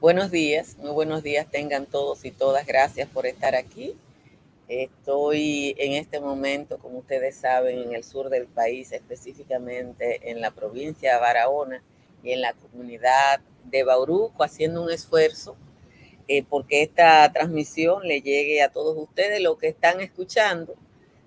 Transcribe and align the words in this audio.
Buenos 0.00 0.30
días, 0.30 0.78
muy 0.78 0.92
buenos 0.92 1.22
días 1.22 1.46
tengan 1.50 1.84
todos 1.84 2.24
y 2.24 2.30
todas. 2.30 2.66
Gracias 2.66 3.06
por 3.06 3.26
estar 3.26 3.54
aquí. 3.54 3.98
Estoy 4.66 5.74
en 5.76 5.92
este 5.92 6.20
momento, 6.20 6.78
como 6.78 7.00
ustedes 7.00 7.36
saben, 7.36 7.80
en 7.80 7.94
el 7.94 8.02
sur 8.02 8.30
del 8.30 8.46
país, 8.46 8.92
específicamente 8.92 10.30
en 10.30 10.40
la 10.40 10.52
provincia 10.52 11.12
de 11.12 11.20
Barahona 11.20 11.82
y 12.24 12.32
en 12.32 12.40
la 12.40 12.54
comunidad 12.54 13.40
de 13.64 13.84
Bauruco, 13.84 14.42
haciendo 14.42 14.82
un 14.82 14.90
esfuerzo 14.90 15.54
eh, 16.28 16.44
porque 16.48 16.80
esta 16.82 17.30
transmisión 17.30 18.08
le 18.08 18.22
llegue 18.22 18.62
a 18.62 18.70
todos 18.70 18.96
ustedes, 18.96 19.42
lo 19.42 19.58
que 19.58 19.68
están 19.68 20.00
escuchando. 20.00 20.76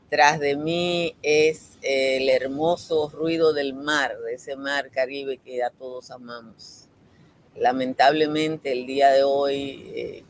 Tras 0.09 0.39
de 0.39 0.55
mí 0.57 1.15
es 1.21 1.77
el 1.83 2.27
hermoso 2.27 3.11
ruido 3.13 3.53
del 3.53 3.75
mar, 3.75 4.17
de 4.25 4.33
ese 4.33 4.55
mar 4.55 4.89
Caribe 4.89 5.37
que 5.37 5.61
a 5.61 5.69
todos 5.69 6.09
amamos 6.09 6.82
Lamentablemente 7.55 8.71
el 8.71 8.85
día 8.85 9.11
de 9.11 9.23
hoy 9.23 9.91
eh, 9.95 10.23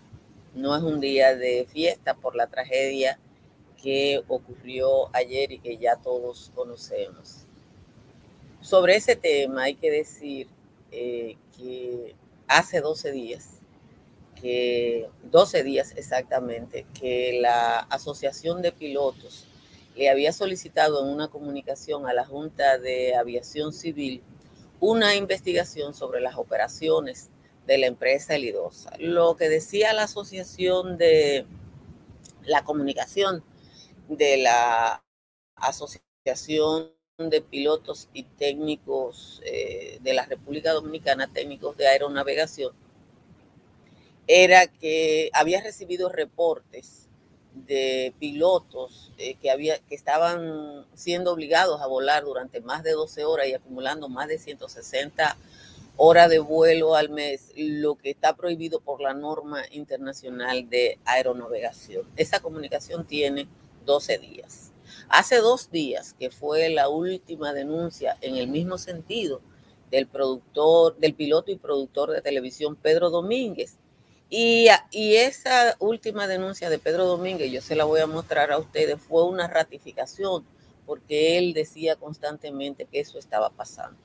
no 0.56 0.76
es 0.76 0.84
un 0.84 1.00
día 1.00 1.36
de 1.36 1.66
fiesta 1.70 2.16
por 2.16 2.36
la 2.36 2.48
tragedia 2.48 3.20
que 3.82 4.24
ocurrió 4.28 5.14
ayer 5.16 5.52
y 5.52 5.60
que 5.60 5.78
ya 5.78 5.96
todos 5.96 6.52
conocemos. 6.56 7.46
Sobre 8.62 8.96
ese 8.96 9.16
tema 9.16 9.64
hay 9.64 9.76
que 9.76 9.92
decir 9.92 10.48
eh, 10.92 11.38
que 11.58 12.16
hace 12.48 12.82
12 12.82 13.12
días, 13.12 13.60
que 14.40 15.10
12 15.24 15.64
días 15.64 15.94
exactamente, 15.96 16.86
que 17.00 17.40
la 17.42 17.80
Asociación 17.80 18.62
de 18.62 18.72
Pilotos 18.72 19.46
le 19.96 20.10
había 20.10 20.32
solicitado 20.32 21.04
en 21.04 21.14
una 21.14 21.28
comunicación 21.28 22.08
a 22.08 22.14
la 22.14 22.26
Junta 22.26 22.78
de 22.78 23.16
Aviación 23.16 23.74
Civil 23.74 24.24
una 24.84 25.16
investigación 25.16 25.94
sobre 25.94 26.20
las 26.20 26.36
operaciones 26.36 27.30
de 27.66 27.78
la 27.78 27.88
empresa 27.88 28.36
Elidosa. 28.36 28.92
Lo 29.00 29.38
que 29.38 29.48
decía 29.48 29.94
la 29.94 30.04
Asociación 30.04 30.98
de 30.98 31.46
la 32.44 32.66
Comunicación 32.66 33.46
de 34.10 34.36
la 34.36 35.02
Asociación 35.56 36.92
de 37.18 37.42
Pilotos 37.42 38.10
y 38.12 38.24
Técnicos 38.24 39.42
eh, 39.46 40.00
de 40.02 40.14
la 40.14 40.26
República 40.26 40.74
Dominicana, 40.74 41.32
técnicos 41.32 41.78
de 41.78 41.88
aeronavegación, 41.88 42.74
era 44.28 44.68
que 44.68 45.30
había 45.32 45.62
recibido 45.62 46.10
reportes 46.10 47.03
de 47.54 48.14
pilotos 48.20 49.12
eh, 49.18 49.36
que, 49.36 49.52
había, 49.52 49.80
que 49.80 49.96
estaban 49.96 50.86
siendo 50.94 51.32
obligados 51.32 51.82
a 51.82 51.88
volar 51.88 52.24
durante 52.24 52.62
más 52.62 52.84
de 52.84 52.92
12 52.92 53.26
horas 53.26 53.48
y 53.48 53.54
acumulando 53.54 54.10
más 54.10 54.28
de 54.28 54.40
160 54.40 55.38
horas 55.96 56.30
de 56.30 56.40
vuelo 56.40 56.96
al 56.96 57.10
mes, 57.10 57.52
lo 57.56 57.96
que 57.96 58.10
está 58.10 58.36
prohibido 58.36 58.80
por 58.80 59.02
la 59.02 59.14
norma 59.14 59.62
internacional 59.72 60.70
de 60.70 60.98
aeronavegación. 61.06 62.08
Esa 62.16 62.40
comunicación 62.40 63.06
tiene 63.06 63.48
12 63.86 64.18
días. 64.18 64.72
Hace 65.10 65.38
dos 65.38 65.70
días, 65.70 66.16
que 66.18 66.30
fue 66.32 66.70
la 66.70 66.90
última 66.90 67.54
denuncia 67.54 68.18
en 68.22 68.36
el 68.36 68.48
mismo 68.48 68.78
sentido 68.78 69.42
del 69.92 70.08
productor, 70.08 70.98
del 70.98 71.14
piloto 71.14 71.52
y 71.52 71.58
productor 71.58 72.12
de 72.12 72.22
televisión 72.22 72.76
Pedro 72.76 73.12
Domínguez, 73.12 73.78
y, 74.36 75.16
esa 75.16 75.76
última 75.78 76.26
denuncia 76.26 76.72
de 76.72 76.80
Pedro 76.80 77.06
Domínguez, 77.06 77.52
yo 77.52 77.62
se 77.62 77.76
la 77.76 77.84
voy 77.84 78.00
a 78.00 78.08
mostrar 78.08 78.52
a 78.52 78.58
ustedes, 78.58 79.00
fue 79.00 79.28
una 79.28 79.48
ratificación, 79.48 80.44
porque 80.88 81.38
él 81.38 81.54
decía 81.54 81.98
constantemente 81.98 82.86
que 82.86 83.00
eso 83.00 83.20
estaba 83.20 83.52
pasando. 83.52 84.00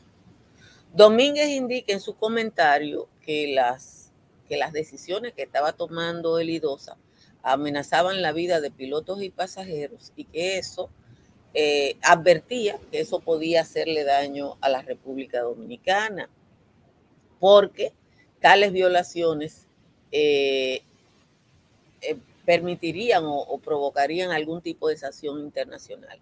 Domínguez 0.93 1.49
indica 1.49 1.95
en 1.95 2.01
su 2.01 2.15
comentario 2.15 3.09
que 3.25 3.55
las, 3.55 4.13
que 4.47 4.59
las 4.59 4.75
decisiones 4.75 5.33
que 5.33 5.45
estaba 5.45 5.73
tomando 5.73 6.39
el 6.39 6.51
IDOSA 6.51 6.99
amenazaban 7.43 8.21
la 8.21 8.33
vida 8.33 8.61
de 8.61 8.71
pilotos 8.71 9.23
y 9.23 9.31
pasajeros 9.31 10.13
y 10.15 10.27
que 10.27 10.59
eso 10.59 10.91
eh, 11.55 11.97
advertía 12.03 12.79
que 12.91 13.01
eso 13.01 13.21
podía 13.21 13.63
hacerle 13.63 14.05
daño 14.05 14.59
a 14.61 14.69
la 14.69 14.83
República 14.83 15.41
Dominicana, 15.41 16.29
porque 17.41 17.95
tales 18.41 18.73
violaciones 18.73 19.68
eh, 20.13 20.83
eh, 22.01 22.17
permitirían 22.45 23.25
o, 23.27 23.59
provocarían 23.59 24.31
algún 24.31 24.63
tipo 24.63 24.89
de 24.89 24.97
sanción 24.97 25.41
internacional. 25.41 26.19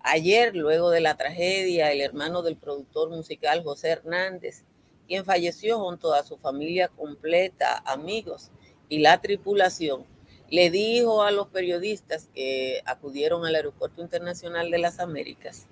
Ayer, 0.00 0.54
luego 0.54 0.90
de 0.90 1.00
la 1.00 1.16
tragedia, 1.16 1.90
el 1.90 2.00
hermano 2.00 2.42
del 2.42 2.56
productor 2.56 3.10
musical 3.10 3.64
José 3.64 3.88
Hernández, 3.90 4.62
quien 5.08 5.24
falleció 5.24 5.80
junto 5.80 6.14
a 6.14 6.22
su 6.22 6.36
familia 6.36 6.88
completa, 6.88 7.82
amigos 7.84 8.50
y 8.88 9.00
la 9.00 9.20
tripulación, 9.20 10.04
le 10.48 10.70
dijo 10.70 11.22
a 11.22 11.32
los 11.32 11.48
periodistas 11.48 12.28
que 12.34 12.80
acudieron 12.84 13.44
al 13.44 13.56
Aeropuerto 13.56 14.00
Internacional 14.00 14.70
de 14.70 14.78
las 14.78 15.00
Américas 15.00 15.66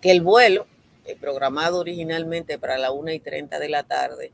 que 0.00 0.10
el 0.10 0.20
vuelo, 0.20 0.66
eh, 1.04 1.16
programado 1.16 1.78
originalmente 1.80 2.58
para 2.58 2.78
la 2.78 2.92
1 2.92 3.12
y 3.12 3.20
30 3.20 3.58
de 3.58 3.68
la 3.68 3.82
tarde, 3.84 4.32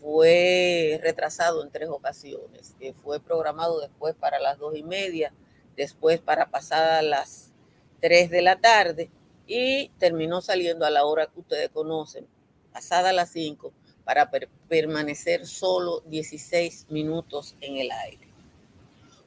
fue 0.00 1.00
retrasado 1.02 1.62
en 1.62 1.70
tres 1.70 1.88
ocasiones, 1.88 2.74
que 2.78 2.92
fue 2.92 3.20
programado 3.20 3.80
después 3.80 4.14
para 4.14 4.38
las 4.38 4.58
dos 4.58 4.76
y 4.76 4.82
media, 4.82 5.32
después 5.76 6.20
para 6.20 6.50
pasadas 6.50 7.02
las 7.04 7.52
tres 8.00 8.30
de 8.30 8.42
la 8.42 8.60
tarde 8.60 9.10
y 9.46 9.88
terminó 9.98 10.40
saliendo 10.40 10.84
a 10.84 10.90
la 10.90 11.04
hora 11.04 11.26
que 11.26 11.40
ustedes 11.40 11.68
conocen, 11.70 12.26
pasada 12.72 13.12
las 13.12 13.30
cinco, 13.30 13.72
para 14.04 14.30
permanecer 14.68 15.46
solo 15.46 16.00
16 16.06 16.86
minutos 16.90 17.56
en 17.60 17.76
el 17.76 17.90
aire. 17.90 18.28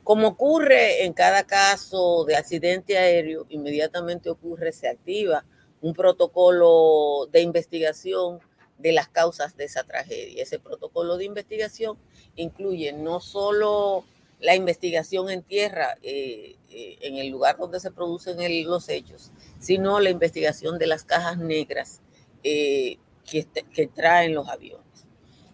Como 0.04 0.30
ocurre 0.30 1.06
en 1.06 1.14
cada 1.14 1.44
caso 1.44 2.26
de 2.26 2.36
accidente 2.36 2.98
aéreo, 2.98 3.46
inmediatamente 3.50 4.30
ocurre, 4.30 4.72
se 4.72 4.88
activa 4.88 5.46
un 5.82 5.94
protocolo 5.94 7.28
de 7.32 7.42
investigación 7.42 8.40
de 8.82 8.92
las 8.92 9.08
causas 9.08 9.56
de 9.58 9.66
esa 9.66 9.84
tragedia. 9.84 10.44
Ese 10.44 10.60
protocolo 10.60 11.18
de 11.18 11.26
investigación 11.26 11.98
incluye 12.36 12.94
no 12.94 13.20
solo 13.20 14.06
la 14.42 14.56
investigación 14.56 15.30
en 15.30 15.44
tierra, 15.44 15.98
eh, 16.02 16.56
eh, 16.70 16.98
en 17.02 17.18
el 17.18 17.30
lugar 17.30 17.58
donde 17.58 17.80
se 17.80 17.92
producen 17.92 18.38
los 18.66 18.90
hechos, 18.90 19.32
sino 19.60 20.00
la 20.00 20.10
investigación 20.10 20.80
de 20.80 20.88
las 20.88 21.04
cajas 21.04 21.38
negras 21.38 22.02
eh, 22.44 22.98
que, 23.30 23.88
traen 23.88 24.34
los 24.34 24.50
aviones. 24.50 24.82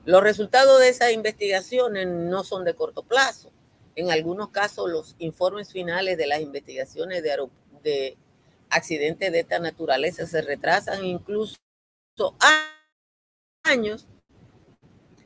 Los 0.05 0.23
resultados 0.23 0.79
de 0.79 0.89
esas 0.89 1.11
investigaciones 1.11 2.07
no 2.07 2.43
son 2.43 2.63
de 2.63 2.75
corto 2.75 3.03
plazo. 3.03 3.51
En 3.95 4.09
algunos 4.09 4.49
casos, 4.49 4.89
los 4.89 5.15
informes 5.19 5.71
finales 5.71 6.17
de 6.17 6.27
las 6.27 6.39
investigaciones 6.39 7.23
de, 7.23 7.35
de 7.83 8.17
accidentes 8.69 9.31
de 9.31 9.41
esta 9.41 9.59
naturaleza 9.59 10.25
se 10.25 10.41
retrasan 10.41 11.03
incluso 11.05 11.57
años, 13.67 14.07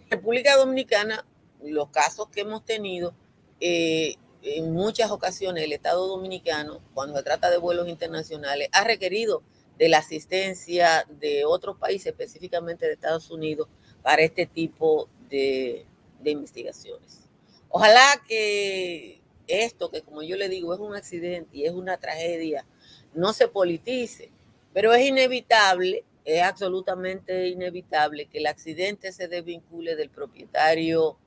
República 0.09 0.57
Dominicana, 0.57 1.25
los 1.63 1.89
casos 1.89 2.27
que 2.29 2.41
hemos 2.41 2.65
tenido, 2.65 3.13
eh, 3.59 4.15
en 4.41 4.73
muchas 4.73 5.11
ocasiones 5.11 5.63
el 5.63 5.73
Estado 5.73 6.07
Dominicano, 6.07 6.81
cuando 6.93 7.15
se 7.15 7.23
trata 7.23 7.49
de 7.51 7.57
vuelos 7.57 7.87
internacionales, 7.87 8.69
ha 8.71 8.83
requerido 8.83 9.43
de 9.77 9.89
la 9.89 9.99
asistencia 9.99 11.05
de 11.09 11.45
otros 11.45 11.77
países, 11.77 12.07
específicamente 12.07 12.87
de 12.87 12.93
Estados 12.93 13.29
Unidos, 13.29 13.67
para 14.01 14.23
este 14.23 14.47
tipo 14.47 15.07
de, 15.29 15.85
de 16.19 16.31
investigaciones. 16.31 17.27
Ojalá 17.69 18.21
que 18.27 19.21
esto, 19.47 19.91
que 19.91 20.01
como 20.01 20.23
yo 20.23 20.35
le 20.35 20.49
digo, 20.49 20.73
es 20.73 20.79
un 20.79 20.95
accidente 20.95 21.55
y 21.55 21.65
es 21.65 21.73
una 21.73 21.97
tragedia, 21.97 22.65
no 23.13 23.33
se 23.33 23.47
politice, 23.47 24.31
pero 24.73 24.93
es 24.93 25.05
inevitable 25.05 26.03
es 26.25 26.41
absolutamente 26.43 27.47
inevitable 27.47 28.27
que 28.27 28.39
el 28.39 28.47
accidente 28.47 29.11
se 29.11 29.27
desvincule 29.27 29.95
del 29.95 30.09
propietario 30.09 31.17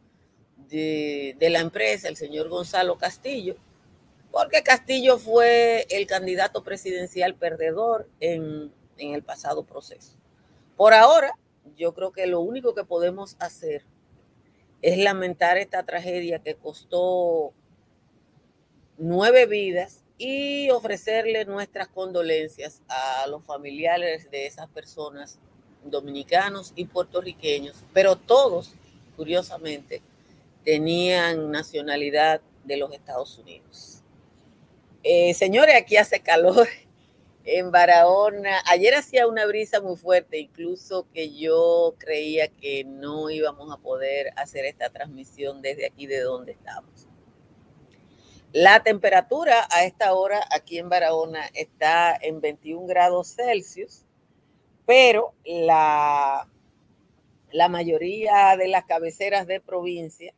de, 0.68 1.36
la 1.40 1.60
empresa, 1.60 2.08
el 2.08 2.16
señor 2.16 2.48
Gonzalo 2.48 2.96
Castillo, 2.96 3.56
porque 4.30 4.62
Castillo 4.62 5.18
fue 5.18 5.86
el 5.90 6.06
candidato 6.06 6.62
presidencial 6.64 7.34
perdedor 7.34 8.08
en, 8.20 8.72
el 8.96 9.22
pasado 9.22 9.64
proceso. 9.64 10.16
Por 10.76 10.94
ahora, 10.94 11.36
yo 11.76 11.94
creo 11.94 12.12
que 12.12 12.26
lo 12.26 12.40
único 12.40 12.74
que 12.74 12.84
podemos 12.84 13.36
hacer 13.40 13.84
es 14.82 14.98
lamentar 14.98 15.56
esta 15.56 15.84
tragedia 15.84 16.38
que 16.38 16.54
costó 16.54 17.52
nueve 18.96 19.46
vidas 19.46 20.03
y 20.18 20.70
ofrecerle 20.70 21.44
nuestras 21.44 21.88
condolencias 21.88 22.82
a 22.88 23.26
los 23.26 23.44
familiares 23.44 24.30
de 24.30 24.46
esas 24.46 24.68
personas 24.68 25.38
dominicanos 25.84 26.72
y 26.76 26.86
puertorriqueños, 26.86 27.84
pero 27.92 28.16
todos, 28.16 28.74
curiosamente, 29.16 30.02
tenían 30.64 31.50
nacionalidad 31.50 32.40
de 32.64 32.76
los 32.76 32.92
Estados 32.92 33.38
Unidos. 33.38 34.02
Eh, 35.02 35.34
señores, 35.34 35.74
aquí 35.76 35.96
hace 35.96 36.20
calor 36.20 36.66
en 37.44 37.70
Barahona. 37.70 38.62
Ayer 38.66 38.94
hacía 38.94 39.26
una 39.26 39.44
brisa 39.46 39.80
muy 39.80 39.96
fuerte, 39.96 40.38
incluso 40.38 41.06
que 41.12 41.34
yo 41.36 41.94
creía 41.98 42.48
que 42.48 42.84
no 42.84 43.28
íbamos 43.28 43.70
a 43.72 43.76
poder 43.76 44.32
hacer 44.36 44.64
esta 44.64 44.88
transmisión 44.88 45.60
desde 45.60 45.86
aquí 45.86 46.06
de 46.06 46.20
donde 46.20 46.52
estamos. 46.52 46.93
La 48.54 48.84
temperatura 48.84 49.66
a 49.68 49.84
esta 49.84 50.14
hora 50.14 50.40
aquí 50.48 50.78
en 50.78 50.88
Barahona 50.88 51.50
está 51.54 52.16
en 52.20 52.40
21 52.40 52.86
grados 52.86 53.34
Celsius, 53.34 54.04
pero 54.86 55.34
la, 55.44 56.48
la 57.50 57.68
mayoría 57.68 58.56
de 58.56 58.68
las 58.68 58.84
cabeceras 58.84 59.48
de 59.48 59.60
provincia 59.60 60.34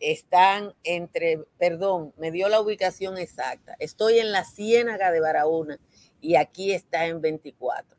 están 0.00 0.72
entre, 0.82 1.44
perdón, 1.58 2.14
me 2.16 2.30
dio 2.30 2.48
la 2.48 2.58
ubicación 2.58 3.18
exacta. 3.18 3.76
Estoy 3.80 4.18
en 4.18 4.32
la 4.32 4.44
Ciénaga 4.44 5.10
de 5.10 5.20
Barahona 5.20 5.78
y 6.22 6.36
aquí 6.36 6.72
está 6.72 7.04
en 7.04 7.20
24. 7.20 7.98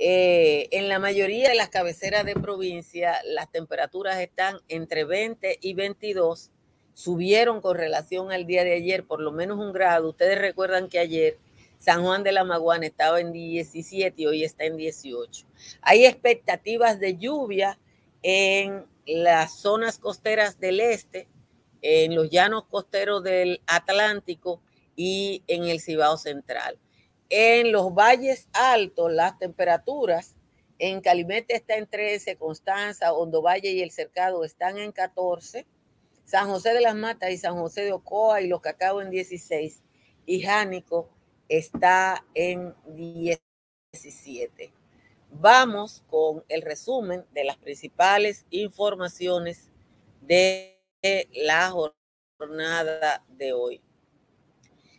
Eh, 0.00 0.66
en 0.72 0.88
la 0.88 0.98
mayoría 0.98 1.50
de 1.50 1.54
las 1.54 1.68
cabeceras 1.68 2.24
de 2.24 2.34
provincia, 2.34 3.20
las 3.24 3.48
temperaturas 3.52 4.18
están 4.18 4.56
entre 4.66 5.04
20 5.04 5.60
y 5.60 5.74
22. 5.74 6.50
Subieron 6.98 7.60
con 7.60 7.76
relación 7.76 8.32
al 8.32 8.44
día 8.44 8.64
de 8.64 8.74
ayer 8.74 9.06
por 9.06 9.20
lo 9.20 9.30
menos 9.30 9.60
un 9.60 9.72
grado. 9.72 10.08
Ustedes 10.08 10.36
recuerdan 10.36 10.88
que 10.88 10.98
ayer 10.98 11.38
San 11.78 12.02
Juan 12.02 12.24
de 12.24 12.32
la 12.32 12.42
Maguana 12.42 12.86
estaba 12.86 13.20
en 13.20 13.30
17 13.30 14.20
y 14.20 14.26
hoy 14.26 14.42
está 14.42 14.64
en 14.64 14.76
18. 14.76 15.46
Hay 15.80 16.06
expectativas 16.06 16.98
de 16.98 17.16
lluvia 17.16 17.78
en 18.24 18.84
las 19.06 19.60
zonas 19.60 20.00
costeras 20.00 20.58
del 20.58 20.80
este, 20.80 21.28
en 21.82 22.16
los 22.16 22.30
llanos 22.30 22.64
costeros 22.64 23.22
del 23.22 23.62
Atlántico 23.68 24.60
y 24.96 25.44
en 25.46 25.66
el 25.68 25.80
Cibao 25.80 26.16
Central. 26.16 26.80
En 27.30 27.70
los 27.70 27.94
valles 27.94 28.48
altos, 28.52 29.12
las 29.12 29.38
temperaturas 29.38 30.34
en 30.80 31.00
Calimete 31.00 31.54
está 31.54 31.76
en 31.76 31.86
13, 31.86 32.34
Constanza, 32.38 33.12
Hondo 33.12 33.40
Valle 33.40 33.70
y 33.70 33.82
El 33.82 33.92
Cercado 33.92 34.42
están 34.42 34.78
en 34.78 34.90
14, 34.90 35.64
San 36.28 36.46
José 36.50 36.74
de 36.74 36.82
las 36.82 36.94
Matas 36.94 37.30
y 37.30 37.38
San 37.38 37.54
José 37.54 37.86
de 37.86 37.92
Ocoa 37.92 38.42
y 38.42 38.48
Los 38.48 38.60
Cacao 38.60 39.00
en 39.00 39.08
16 39.08 39.82
y 40.26 40.42
Jánico 40.42 41.08
está 41.48 42.22
en 42.34 42.74
17. 42.86 44.70
Vamos 45.30 46.04
con 46.06 46.44
el 46.50 46.60
resumen 46.60 47.24
de 47.32 47.44
las 47.44 47.56
principales 47.56 48.44
informaciones 48.50 49.70
de 50.20 50.78
la 51.32 51.70
jornada 52.38 53.24
de 53.30 53.54
hoy. 53.54 53.80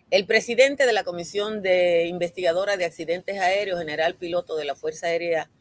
El 0.10 0.26
presidente 0.26 0.88
de 0.88 0.94
la 0.94 1.04
Comisión 1.04 1.62
de 1.62 2.08
Investigadora 2.08 2.76
de 2.76 2.86
Accidentes 2.86 3.40
Aéreos, 3.40 3.78
general 3.78 4.16
piloto 4.16 4.56
de 4.56 4.66
la 4.66 4.74
Fuerza 4.74 5.06
Aérea, 5.06 5.52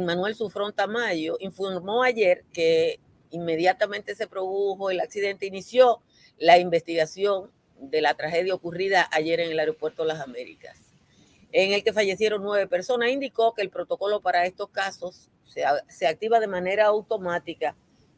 Manuel 0.00 0.34
Sufrón 0.34 0.74
Tamayo, 0.74 1.38
informó 1.40 2.02
ayer 2.02 2.44
que 2.52 3.00
inmediatamente 3.30 4.14
se 4.14 4.26
produjo 4.26 4.90
el 4.90 5.00
accidente, 5.00 5.46
inició 5.46 6.02
la 6.38 6.58
investigación 6.58 7.50
de 7.78 8.00
la 8.00 8.14
tragedia 8.14 8.54
ocurrida 8.54 9.08
ayer 9.12 9.40
en 9.40 9.50
el 9.50 9.60
aeropuerto 9.60 10.04
Las 10.04 10.20
Américas 10.20 10.88
en 11.52 11.72
el 11.72 11.82
que 11.82 11.92
fallecieron 11.92 12.42
nueve 12.42 12.66
personas, 12.66 13.10
indicó 13.10 13.54
que 13.54 13.62
el 13.62 13.70
protocolo 13.70 14.20
para 14.20 14.44
estos 14.44 14.68
casos 14.68 15.30
se, 15.46 16.06
activa 16.06 16.40
de 16.40 16.46
manera 16.46 16.86
automática 16.86 17.74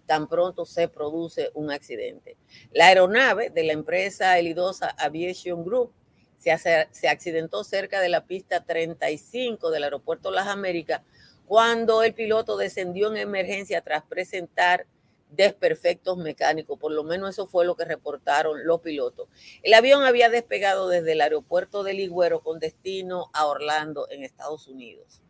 tan 0.06 0.28
pronto 0.28 0.64
se 0.66 0.88
produce 0.88 1.50
un 1.54 1.70
accidente. 1.70 2.36
La 2.72 2.88
aeronave 2.88 3.50
de 3.50 3.62
la 3.62 3.72
empresa 3.72 4.38
Elidosa 4.38 4.88
Aviation 4.98 5.64
Group 5.64 5.92
se, 6.36 6.56
se 6.90 7.08
accidentó 7.08 7.62
cerca 7.62 8.00
de 8.00 8.08
la 8.08 8.26
pista 8.26 8.64
35 8.64 9.70
del 9.70 9.84
aeropuerto 9.84 10.32
Las 10.32 10.48
Américas 10.48 11.02
cuando 11.46 12.02
el 12.02 12.14
piloto 12.14 12.56
descendió 12.56 13.08
en 13.08 13.18
emergencia 13.18 13.82
tras 13.82 14.02
presentar 14.04 14.86
desperfectos 15.32 16.16
mecánicos, 16.18 16.78
por 16.78 16.92
lo 16.92 17.04
menos 17.04 17.30
eso 17.30 17.46
fue 17.46 17.64
lo 17.64 17.76
que 17.76 17.84
reportaron 17.84 18.66
los 18.66 18.80
pilotos. 18.80 19.28
El 19.62 19.74
avión 19.74 20.02
había 20.02 20.28
despegado 20.28 20.88
desde 20.88 21.12
el 21.12 21.20
aeropuerto 21.20 21.82
de 21.82 21.94
Ligüero 21.94 22.40
con 22.40 22.58
destino 22.58 23.30
a 23.32 23.46
Orlando, 23.46 24.08
en 24.10 24.24
Estados 24.24 24.66
Unidos. 24.68 25.22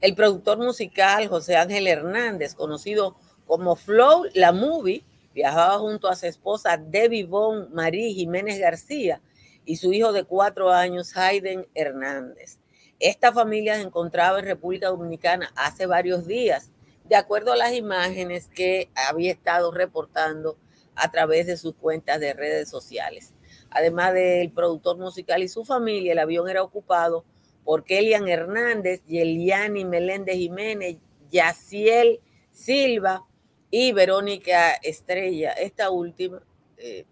El 0.00 0.14
productor 0.14 0.58
musical 0.58 1.28
José 1.28 1.56
Ángel 1.56 1.86
Hernández, 1.86 2.54
conocido 2.54 3.16
como 3.46 3.76
Flow 3.76 4.24
La 4.34 4.52
Movie, 4.52 5.04
viajaba 5.34 5.78
junto 5.78 6.08
a 6.08 6.16
su 6.16 6.26
esposa 6.26 6.76
Debbie 6.76 7.24
Bon 7.24 7.72
Marie 7.72 8.12
Jiménez 8.14 8.58
García 8.58 9.20
y 9.64 9.76
su 9.76 9.92
hijo 9.92 10.12
de 10.12 10.24
cuatro 10.24 10.70
años, 10.70 11.16
Hayden 11.16 11.66
Hernández. 11.74 12.58
Esta 13.00 13.32
familia 13.32 13.76
se 13.76 13.82
encontraba 13.82 14.38
en 14.38 14.44
República 14.44 14.88
Dominicana 14.88 15.52
hace 15.56 15.86
varios 15.86 16.26
días 16.26 16.70
de 17.04 17.16
acuerdo 17.16 17.52
a 17.52 17.56
las 17.56 17.72
imágenes 17.72 18.48
que 18.48 18.90
había 18.94 19.32
estado 19.32 19.70
reportando 19.70 20.56
a 20.94 21.10
través 21.10 21.46
de 21.46 21.56
sus 21.56 21.74
cuentas 21.74 22.20
de 22.20 22.32
redes 22.32 22.68
sociales. 22.68 23.32
Además 23.70 24.14
del 24.14 24.52
productor 24.52 24.96
musical 24.96 25.42
y 25.42 25.48
su 25.48 25.64
familia, 25.64 26.12
el 26.12 26.18
avión 26.18 26.48
era 26.48 26.62
ocupado 26.62 27.24
por 27.64 27.84
Kelian 27.84 28.28
Hernández, 28.28 29.02
Yeliani 29.06 29.84
Meléndez 29.84 30.36
Jiménez, 30.36 30.96
Yaciel 31.30 32.20
Silva 32.52 33.26
y 33.70 33.92
Verónica 33.92 34.74
Estrella, 34.74 35.50
esta 35.52 35.90
última, 35.90 36.40
eh, 36.76 37.04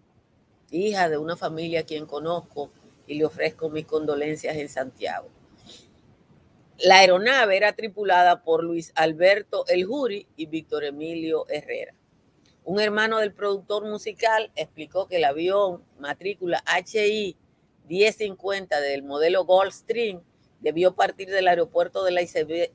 hija 0.71 1.09
de 1.09 1.17
una 1.17 1.35
familia 1.35 1.81
a 1.81 1.83
quien 1.83 2.05
conozco 2.05 2.71
y 3.05 3.15
le 3.15 3.25
ofrezco 3.25 3.69
mis 3.69 3.85
condolencias 3.85 4.55
en 4.55 4.69
Santiago. 4.69 5.27
La 6.79 6.97
aeronave 6.97 7.55
era 7.55 7.73
tripulada 7.73 8.43
por 8.43 8.63
Luis 8.63 8.91
Alberto 8.95 9.63
El 9.67 9.85
Juri 9.85 10.27
y 10.35 10.47
Víctor 10.47 10.83
Emilio 10.83 11.45
Herrera. 11.47 11.93
Un 12.63 12.81
hermano 12.81 13.19
del 13.19 13.31
productor 13.31 13.85
musical 13.85 14.51
explicó 14.55 15.07
que 15.07 15.17
el 15.17 15.23
avión 15.23 15.83
matrícula 15.99 16.63
HI 16.65 17.37
1050 17.87 18.81
del 18.81 19.03
modelo 19.03 19.45
Gulfstream 19.45 20.23
debió 20.61 20.95
partir 20.95 21.29
del 21.29 21.47
aeropuerto 21.47 22.03
de 22.03 22.11
la 22.11 22.21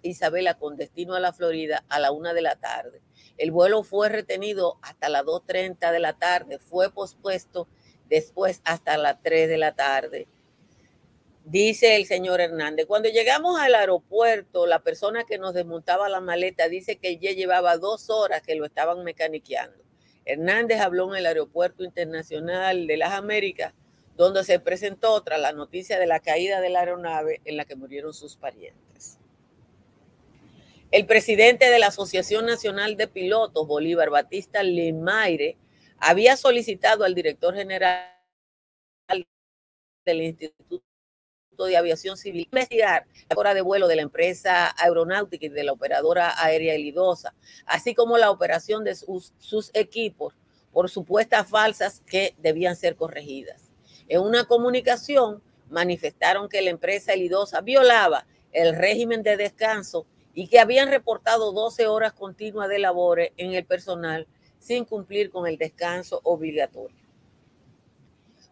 Isabela 0.03 0.55
con 0.55 0.77
destino 0.77 1.15
a 1.15 1.21
la 1.21 1.33
Florida 1.33 1.85
a 1.89 1.99
la 1.99 2.13
una 2.13 2.35
de 2.35 2.43
la 2.43 2.55
tarde. 2.55 3.03
El 3.37 3.51
vuelo 3.51 3.83
fue 3.83 4.09
retenido 4.09 4.79
hasta 4.81 5.09
las 5.09 5.25
2.30 5.25 5.91
de 5.91 5.99
la 5.99 6.13
tarde, 6.13 6.61
fue 6.61 6.93
pospuesto 6.93 7.67
después 8.09 8.63
hasta 8.65 8.97
las 8.97 9.21
3 9.23 9.49
de 9.49 9.59
la 9.59 9.75
tarde 9.75 10.29
Dice 11.51 11.97
el 11.97 12.05
señor 12.05 12.43
Hernández, 12.43 12.85
cuando 12.85 13.09
llegamos 13.09 13.59
al 13.59 13.75
aeropuerto, 13.75 14.67
la 14.67 14.83
persona 14.83 15.25
que 15.25 15.39
nos 15.39 15.55
desmontaba 15.55 16.11
la 16.11 16.21
maleta 16.21 16.69
dice 16.69 16.99
que 16.99 17.17
ya 17.17 17.33
llevaba 17.33 17.79
dos 17.79 18.11
horas 18.11 18.43
que 18.43 18.55
lo 18.55 18.67
estaban 18.67 19.03
mecaniqueando. 19.03 19.83
Hernández 20.27 20.79
habló 20.79 21.11
en 21.11 21.21
el 21.21 21.25
aeropuerto 21.25 21.85
internacional 21.85 22.87
de 22.87 22.99
las 22.99 23.15
Américas, 23.15 23.73
donde 24.15 24.45
se 24.45 24.61
presentó 24.61 25.23
tras 25.23 25.41
la 25.41 25.53
noticia 25.53 25.99
de 25.99 26.07
la 26.07 26.21
caída 26.21 26.61
de 26.61 26.69
la 26.69 26.81
aeronave 26.81 27.41
en 27.47 27.57
la 27.57 27.65
que 27.65 27.77
murieron 27.77 28.13
sus 28.13 28.37
parientes. 28.37 29.19
El 30.91 31.07
presidente 31.07 31.71
de 31.71 31.79
la 31.79 31.87
Asociación 31.87 32.45
Nacional 32.45 32.99
de 32.99 33.09
Pilotos, 33.09 33.67
Bolívar 33.67 34.11
Batista 34.11 34.63
Lemaire, 34.63 35.57
había 35.97 36.37
solicitado 36.37 37.05
al 37.05 37.15
director 37.15 37.55
general 37.55 38.05
del 40.05 40.21
Instituto 40.21 40.88
de 41.67 41.77
Aviación 41.77 42.17
Civil 42.17 42.49
investigar 42.51 43.07
la 43.29 43.37
hora 43.37 43.55
de 43.55 43.61
vuelo 43.61 43.89
de 43.89 43.97
la 43.97 44.03
empresa 44.03 44.75
aeronáutica 44.77 45.47
y 45.47 45.49
de 45.49 45.65
la 45.65 45.73
operadora 45.73 46.35
aérea 46.43 46.75
Elidosa, 46.75 47.35
así 47.67 47.95
como 47.95 48.19
la 48.19 48.31
operación 48.31 48.85
de 48.85 48.95
sus, 48.95 49.33
sus 49.39 49.71
equipos 49.75 50.35
por 50.73 50.89
supuestas 50.89 51.49
falsas 51.49 52.03
que 52.07 52.35
debían 52.39 52.77
ser 52.77 52.97
corregidas. 52.97 53.71
En 54.09 54.21
una 54.21 54.45
comunicación 54.45 55.43
manifestaron 55.71 56.49
que 56.49 56.63
la 56.63 56.71
empresa 56.71 57.13
Elidosa 57.13 57.61
violaba 57.61 58.27
el 58.53 58.75
régimen 58.75 59.23
de 59.23 59.37
descanso 59.37 60.07
y 60.35 60.49
que 60.49 60.61
habían 60.61 60.89
reportado 60.89 61.53
12 61.53 61.87
horas 61.89 62.13
continuas 62.13 62.69
de 62.69 62.79
labores 62.79 63.33
en 63.37 63.55
el 63.55 63.65
personal 63.65 64.27
sin 64.59 64.85
cumplir 64.85 65.31
con 65.31 65.47
el 65.47 65.59
descanso 65.59 66.21
obligatorio. 66.25 66.98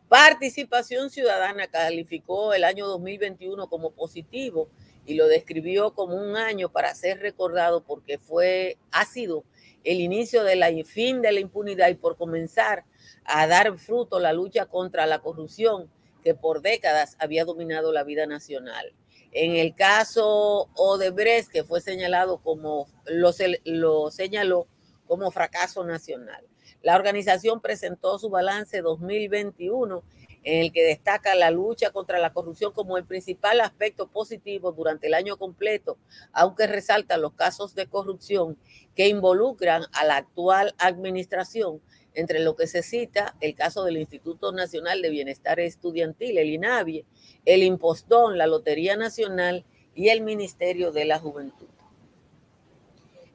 Participación 0.09 1.11
Ciudadana 1.11 1.67
calificó 1.67 2.55
el 2.55 2.63
año 2.63 2.87
2021 2.87 3.69
como 3.69 3.91
positivo 3.91 4.69
y 5.05 5.15
lo 5.15 5.27
describió 5.27 5.95
como 5.95 6.15
un 6.15 6.37
año 6.37 6.71
para 6.71 6.95
ser 6.95 7.21
recordado 7.21 7.83
porque 7.83 8.19
fue, 8.19 8.79
ha 8.93 9.05
sido 9.05 9.45
el 9.83 10.01
inicio 10.01 10.45
de 10.45 10.57
la 10.57 10.69
fin 10.85 11.23
de 11.23 11.33
la 11.33 11.41
impunidad 11.41 11.89
y 11.89 11.95
por 11.95 12.17
comenzar 12.17 12.85
a 13.25 13.47
dar 13.47 13.77
fruto 13.79 14.21
la 14.21 14.33
lucha 14.33 14.67
contra 14.67 15.07
la 15.07 15.21
corrupción 15.21 15.91
que 16.23 16.35
por 16.35 16.61
décadas 16.61 17.17
había 17.19 17.45
dominado 17.45 17.93
la 17.93 18.05
vida 18.05 18.27
nacional. 18.27 18.93
En 19.33 19.57
el 19.57 19.75
caso 19.75 20.69
Odebrecht, 20.75 21.51
que 21.51 21.63
fue 21.63 21.81
señalado 21.81 22.39
como, 22.39 22.89
lo, 23.07 24.11
señaló 24.11 24.67
como 25.07 25.31
fracaso 25.31 25.85
nacional. 25.85 26.45
La 26.87 26.95
organización 26.95 27.61
presentó 27.61 28.17
su 28.17 28.31
balance 28.31 28.81
2021 28.81 30.05
en 30.45 30.63
el 30.63 30.71
que 30.71 30.85
destaca 30.85 31.35
la 31.35 31.51
lucha 31.51 31.91
contra 31.91 32.21
la 32.21 32.33
corrupción 32.33 32.73
como 32.73 32.97
el 32.97 33.05
principal 33.05 33.61
aspecto 33.61 34.07
positivo 34.07 34.71
durante 34.71 35.09
el 35.09 35.15
año 35.15 35.37
completo, 35.37 35.99
aunque 36.31 36.69
resalta 36.69 37.19
los 37.19 37.33
casos 37.33 37.75
de 37.75 37.89
corrupción 37.89 38.57
que 38.95 39.09
involucran 39.09 39.83
a 39.95 40.05
la 40.05 40.19
actual 40.19 40.77
administración, 40.79 41.83
entre 42.15 42.39
lo 42.39 42.55
que 42.55 42.69
se 42.69 42.85
cita 42.85 43.35
el 43.41 43.57
caso 43.57 43.83
del 43.83 43.97
Instituto 43.97 44.53
Nacional 44.53 45.03
de 45.03 45.11
Bienestar 45.11 45.59
Estudiantil, 45.59 46.39
el 46.39 46.51
INAVIE, 46.51 47.05
el 47.47 47.65
Impostón, 47.65 48.39
la 48.39 48.47
Lotería 48.47 48.97
Nacional 48.97 49.65
y 49.93 50.11
el 50.11 50.21
Ministerio 50.21 50.93
de 50.93 51.05
la 51.05 51.19
Juventud. 51.19 51.67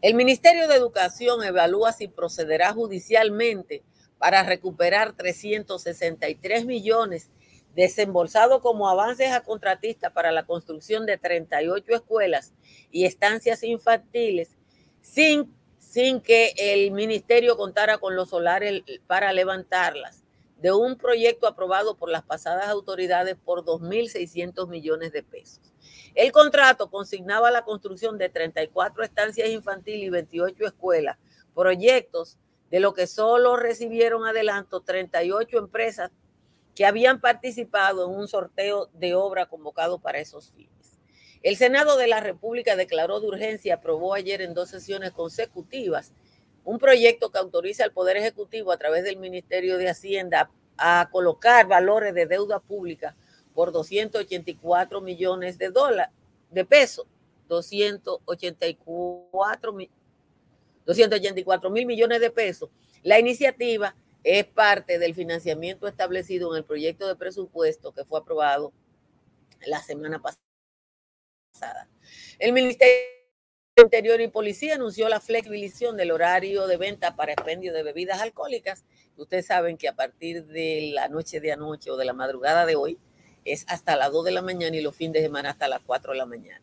El 0.02 0.16
Ministerio 0.16 0.68
de 0.68 0.76
Educación 0.76 1.44
evalúa 1.44 1.94
si 1.94 2.08
procederá 2.08 2.74
judicialmente 2.74 3.84
para 4.18 4.42
recuperar 4.42 5.14
363 5.14 6.66
millones 6.66 7.30
desembolsados 7.76 8.62
como 8.62 8.90
avances 8.90 9.32
a 9.32 9.44
contratistas 9.44 10.12
para 10.12 10.32
la 10.32 10.48
construcción 10.48 11.06
de 11.06 11.20
38 11.20 11.94
escuelas 11.94 12.52
y 12.90 13.06
estancias 13.06 13.62
infantiles 13.62 14.58
sin, 15.02 15.54
que 16.22 16.54
el 16.58 16.90
ministerio 16.92 17.56
contara 17.56 18.00
con 18.00 18.16
los 18.16 18.30
solares 18.30 18.82
para 19.06 19.34
levantarlas, 19.34 20.24
de 20.58 20.72
un 20.72 20.96
proyecto 20.96 21.48
aprobado 21.48 21.96
por 21.96 22.10
las 22.10 22.24
pasadas 22.24 22.70
autoridades 22.70 23.36
por 23.36 23.64
2.600 23.64 24.68
millones 24.68 25.12
de 25.12 25.22
pesos. 25.22 25.71
El 26.14 26.32
contrato 26.32 26.90
consignaba 26.90 27.52
la 27.52 27.64
construcción 27.64 28.18
de 28.18 28.30
34 28.30 29.04
estancias 29.04 29.50
infantiles 29.50 30.04
y 30.04 30.10
28 30.10 30.66
escuelas, 30.66 31.18
proyectos 31.56 32.38
de 32.70 32.80
lo 32.80 32.94
que 32.94 33.08
solo 33.08 33.56
recibieron 33.56 34.26
adelanto 34.26 34.82
38 34.82 35.58
empresas 35.58 36.12
que 36.76 36.86
habían 36.86 37.20
participado 37.20 38.06
en 38.06 38.18
un 38.18 38.28
sorteo 38.28 38.90
de 38.94 39.16
obra 39.16 39.46
convocado 39.48 40.00
para 40.00 40.20
esos 40.20 40.50
fines. 40.50 40.72
El 41.44 41.58
Senado 41.58 41.98
de 41.98 42.08
la 42.08 42.20
República 42.20 42.76
declaró 42.76 43.20
de 43.20 43.28
urgencia 43.28 43.70
y 43.70 43.72
aprobó 43.72 44.14
ayer 44.14 44.42
en 44.42 44.54
dos 44.54 44.70
sesiones 44.70 45.12
consecutivas 45.12 46.14
un 46.64 46.78
proyecto 46.78 47.32
que 47.32 47.40
autoriza 47.40 47.84
al 47.84 47.92
Poder 47.92 48.18
Ejecutivo 48.18 48.72
a 48.72 48.78
través 48.78 49.04
del 49.04 49.18
Ministerio 49.18 49.78
de 49.78 49.90
Hacienda 49.90 50.52
a 50.78 51.10
colocar 51.12 51.68
valores 51.68 52.14
de 52.14 52.28
deuda 52.28 52.60
pública 52.60 53.16
por 53.54 53.72
284 53.72 55.02
millones 55.02 55.58
de 55.58 55.70
dólares, 55.70 56.14
de 56.50 56.66
pesos, 56.66 57.06
284 57.48 59.74
millones 59.74 60.02
284 60.86 61.70
mil 61.70 61.86
millones 61.86 62.22
de 62.22 62.32
pesos. 62.32 62.70
La 63.04 63.20
iniciativa 63.20 63.96
es 64.24 64.46
parte 64.46 65.00
del 65.00 65.16
financiamiento 65.16 65.88
establecido 65.88 66.52
en 66.52 66.58
el 66.58 66.64
proyecto 66.64 67.08
de 67.08 67.16
presupuesto 67.16 67.92
que 67.92 68.06
fue 68.06 68.20
aprobado 68.20 68.72
la 69.66 69.82
semana 69.82 70.22
pasada. 70.22 71.88
El 72.40 72.54
Ministerio 72.54 72.94
de 73.76 73.84
Interior 73.84 74.22
y 74.22 74.28
Policía 74.28 74.76
anunció 74.76 75.10
la 75.10 75.20
flexibilización 75.20 75.98
del 75.98 76.12
horario 76.12 76.68
de 76.68 76.78
venta 76.78 77.16
para 77.16 77.34
expendio 77.34 77.74
de 77.74 77.84
bebidas 77.84 78.22
alcohólicas. 78.22 78.86
Ustedes 79.18 79.48
saben 79.48 79.78
que 79.78 79.88
a 79.88 79.96
partir 79.96 80.46
de 80.46 80.92
la 80.94 81.10
noche 81.10 81.40
de 81.40 81.52
anoche 81.52 81.92
o 81.92 81.98
de 81.98 82.06
la 82.06 82.14
madrugada 82.14 82.66
de 82.66 82.76
hoy 82.76 82.98
es 83.46 83.66
hasta 83.68 83.96
las 83.96 84.12
2 84.12 84.26
de 84.26 84.32
la 84.32 84.42
mañana 84.42 84.76
y 84.76 84.82
los 84.82 84.96
fines 84.96 85.14
de 85.14 85.22
semana 85.22 85.52
hasta 85.52 85.68
las 85.68 85.82
4 85.86 86.14
de 86.14 86.18
la 86.18 86.26
mañana. 86.26 86.62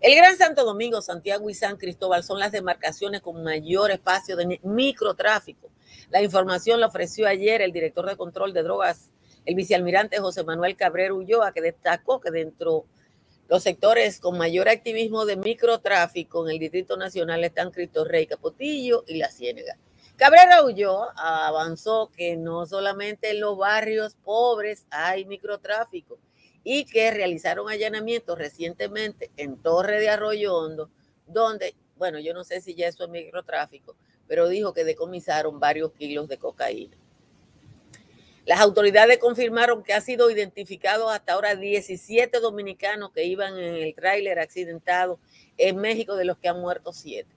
El 0.00 0.14
Gran 0.14 0.36
Santo 0.36 0.64
Domingo, 0.64 1.02
Santiago 1.02 1.50
y 1.50 1.54
San 1.54 1.76
Cristóbal 1.76 2.22
son 2.22 2.38
las 2.38 2.52
demarcaciones 2.52 3.20
con 3.20 3.42
mayor 3.42 3.90
espacio 3.90 4.36
de 4.36 4.60
microtráfico. 4.62 5.70
La 6.10 6.22
información 6.22 6.80
la 6.80 6.86
ofreció 6.86 7.26
ayer 7.26 7.62
el 7.62 7.72
director 7.72 8.06
de 8.06 8.16
control 8.16 8.52
de 8.52 8.62
drogas, 8.62 9.10
el 9.44 9.54
vicealmirante 9.54 10.18
José 10.18 10.44
Manuel 10.44 10.76
Cabrera 10.76 11.14
Ulloa, 11.14 11.52
que 11.52 11.60
destacó 11.60 12.20
que 12.20 12.30
dentro 12.30 12.86
los 13.48 13.62
sectores 13.62 14.20
con 14.20 14.38
mayor 14.38 14.68
activismo 14.68 15.26
de 15.26 15.36
microtráfico 15.36 16.46
en 16.46 16.54
el 16.54 16.58
Distrito 16.58 16.96
Nacional 16.96 17.44
están 17.44 17.70
Cristo 17.70 18.04
Rey, 18.04 18.26
Capotillo 18.26 19.04
y 19.06 19.18
La 19.18 19.30
Ciénega. 19.30 19.76
Cabrera 20.16 20.62
Ulloa 20.64 21.12
avanzó 21.16 22.10
que 22.16 22.36
no 22.36 22.66
solamente 22.66 23.30
en 23.30 23.40
los 23.40 23.58
barrios 23.58 24.14
pobres 24.24 24.86
hay 24.90 25.24
microtráfico, 25.24 26.18
y 26.64 26.86
que 26.86 27.10
realizaron 27.10 27.68
allanamientos 27.68 28.38
recientemente 28.38 29.30
en 29.36 29.58
Torre 29.58 30.00
de 30.00 30.08
Arroyo 30.08 30.56
Hondo, 30.56 30.88
donde, 31.26 31.74
bueno, 31.96 32.18
yo 32.18 32.32
no 32.32 32.42
sé 32.42 32.62
si 32.62 32.74
ya 32.74 32.88
eso 32.88 33.04
es 33.04 33.10
microtráfico, 33.10 33.94
pero 34.26 34.48
dijo 34.48 34.72
que 34.72 34.84
decomisaron 34.84 35.60
varios 35.60 35.92
kilos 35.92 36.26
de 36.26 36.38
cocaína. 36.38 36.96
Las 38.46 38.60
autoridades 38.60 39.18
confirmaron 39.18 39.82
que 39.82 39.94
ha 39.94 40.00
sido 40.00 40.30
identificado 40.30 41.08
hasta 41.10 41.34
ahora 41.34 41.54
17 41.54 42.40
dominicanos 42.40 43.10
que 43.12 43.24
iban 43.24 43.58
en 43.58 43.74
el 43.74 43.94
tráiler 43.94 44.38
accidentado 44.38 45.18
en 45.56 45.76
México, 45.76 46.16
de 46.16 46.24
los 46.24 46.38
que 46.38 46.48
han 46.48 46.60
muerto 46.60 46.92
7. 46.92 47.28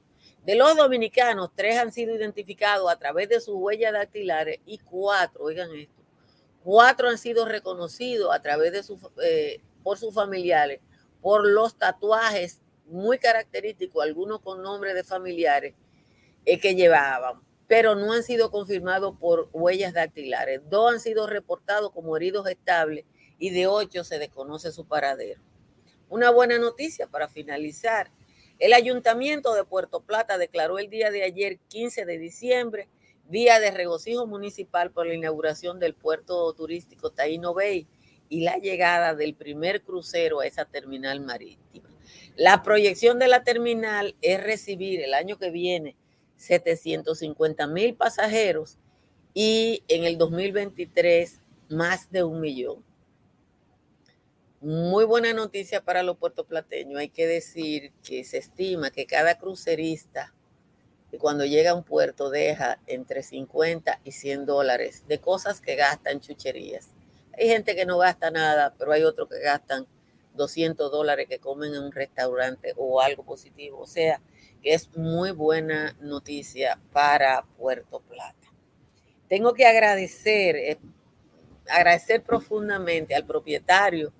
De 0.48 0.56
los 0.56 0.78
dominicanos, 0.78 1.50
tres 1.54 1.78
han 1.78 1.92
sido 1.92 2.16
identificados 2.16 2.90
a 2.90 2.98
través 2.98 3.28
de 3.28 3.42
sus 3.42 3.56
huellas 3.56 3.92
dactilares 3.92 4.62
y 4.66 4.78
cuatro, 4.78 5.44
oigan 5.44 5.76
esto, 5.76 6.02
Cuatro 6.64 7.10
han 7.10 7.18
sido 7.18 7.44
reconocidos 7.46 8.34
a 8.34 8.42
través 8.42 8.72
de 8.72 8.82
su, 8.82 8.98
eh, 9.22 9.60
por 9.84 9.98
sus 9.98 10.14
familiares 10.14 10.80
por 11.22 11.46
los 11.46 11.78
tatuajes 11.78 12.62
muy 12.86 13.20
característicos, 13.20 14.02
algunos 14.02 14.40
con 14.40 14.64
nombre 14.64 14.94
de 14.94 15.04
familiares 15.04 15.76
eh, 16.46 16.58
que 16.62 16.76
llevaban, 16.76 17.42
pero 17.68 17.96
no 17.96 18.14
han 18.14 18.24
sido 18.24 18.50
confirmados 18.50 19.18
por 19.20 19.50
huellas 19.52 19.94
dactilares. 19.94 20.62
Dos 20.70 20.94
han 20.94 21.02
sido 21.02 21.28
reportados 21.28 21.92
como 21.92 22.16
heridos 22.16 22.48
estables 22.48 23.04
y 23.38 23.50
de 23.50 23.68
ocho 23.68 24.06
se 24.06 24.18
desconoce 24.18 24.72
su 24.72 24.88
paradero. 24.88 25.42
Una 26.08 26.30
buena 26.30 26.58
noticia 26.58 27.06
para 27.08 27.28
finalizar. 27.28 28.12
El 28.60 28.74
ayuntamiento 28.74 29.54
de 29.54 29.64
Puerto 29.64 30.02
Plata 30.02 30.38
declaró 30.40 30.80
el 30.80 30.90
día 30.90 31.12
de 31.12 31.24
ayer, 31.24 31.60
15 31.68 32.06
de 32.06 32.18
diciembre, 32.18 32.88
día 33.30 33.60
de 33.60 33.70
regocijo 33.70 34.26
municipal 34.26 34.92
por 34.92 35.06
la 35.06 35.14
inauguración 35.14 35.80
del 35.80 35.94
puerto 35.94 36.52
turístico 36.54 37.12
Taino 37.12 37.54
Bay 37.54 37.88
y 38.30 38.42
la 38.42 38.58
llegada 38.58 39.14
del 39.14 39.36
primer 39.36 39.84
crucero 39.84 40.40
a 40.40 40.48
esa 40.48 40.66
terminal 40.66 41.22
marítima. 41.22 41.90
La 42.36 42.64
proyección 42.64 43.20
de 43.20 43.28
la 43.28 43.44
terminal 43.44 44.16
es 44.22 44.44
recibir 44.44 45.02
el 45.02 45.14
año 45.14 45.38
que 45.38 45.52
viene 45.52 45.96
750 46.38 47.68
mil 47.68 47.96
pasajeros 47.96 48.78
y 49.34 49.84
en 49.88 50.04
el 50.04 50.18
2023 50.18 51.42
más 51.70 52.12
de 52.12 52.24
un 52.24 52.42
millón. 52.42 52.87
Muy 54.68 55.06
buena 55.06 55.32
noticia 55.32 55.82
para 55.82 56.04
los 56.04 56.18
puertoplateños. 56.18 57.00
Hay 57.00 57.08
que 57.08 57.26
decir 57.26 57.94
que 58.04 58.26
se 58.26 58.38
estima 58.38 58.92
que 58.92 59.06
cada 59.06 59.38
crucerista 59.38 60.34
cuando 61.20 61.46
llega 61.46 61.72
a 61.72 61.74
un 61.74 61.86
puerto 61.86 62.30
deja 62.30 62.78
entre 62.86 63.24
50 63.24 64.02
y 64.04 64.12
100 64.12 64.46
dólares 64.46 65.06
de 65.08 65.22
cosas 65.22 65.62
que 65.62 65.78
gastan 65.78 66.20
chucherías. 66.20 66.90
Hay 67.40 67.48
gente 67.48 67.78
que 67.78 67.86
no 67.86 67.98
gasta 67.98 68.30
nada, 68.30 68.76
pero 68.78 68.92
hay 68.92 69.04
otros 69.04 69.30
que 69.30 69.40
gastan 69.40 69.88
200 70.36 70.92
dólares 70.92 71.28
que 71.30 71.40
comen 71.40 71.74
en 71.74 71.84
un 71.84 71.94
restaurante 71.94 72.74
o 72.76 73.00
algo 73.00 73.24
positivo. 73.24 73.80
O 73.80 73.88
sea, 73.88 74.20
que 74.62 74.74
es 74.74 74.94
muy 74.98 75.32
buena 75.32 75.96
noticia 76.02 76.78
para 76.92 77.46
Puerto 77.58 78.02
Plata. 78.02 78.52
Tengo 79.30 79.54
que 79.54 79.66
agradecer, 79.66 80.58
eh, 80.58 80.78
agradecer 81.70 82.22
profundamente 82.22 83.16
al 83.16 83.26
propietario 83.26 84.12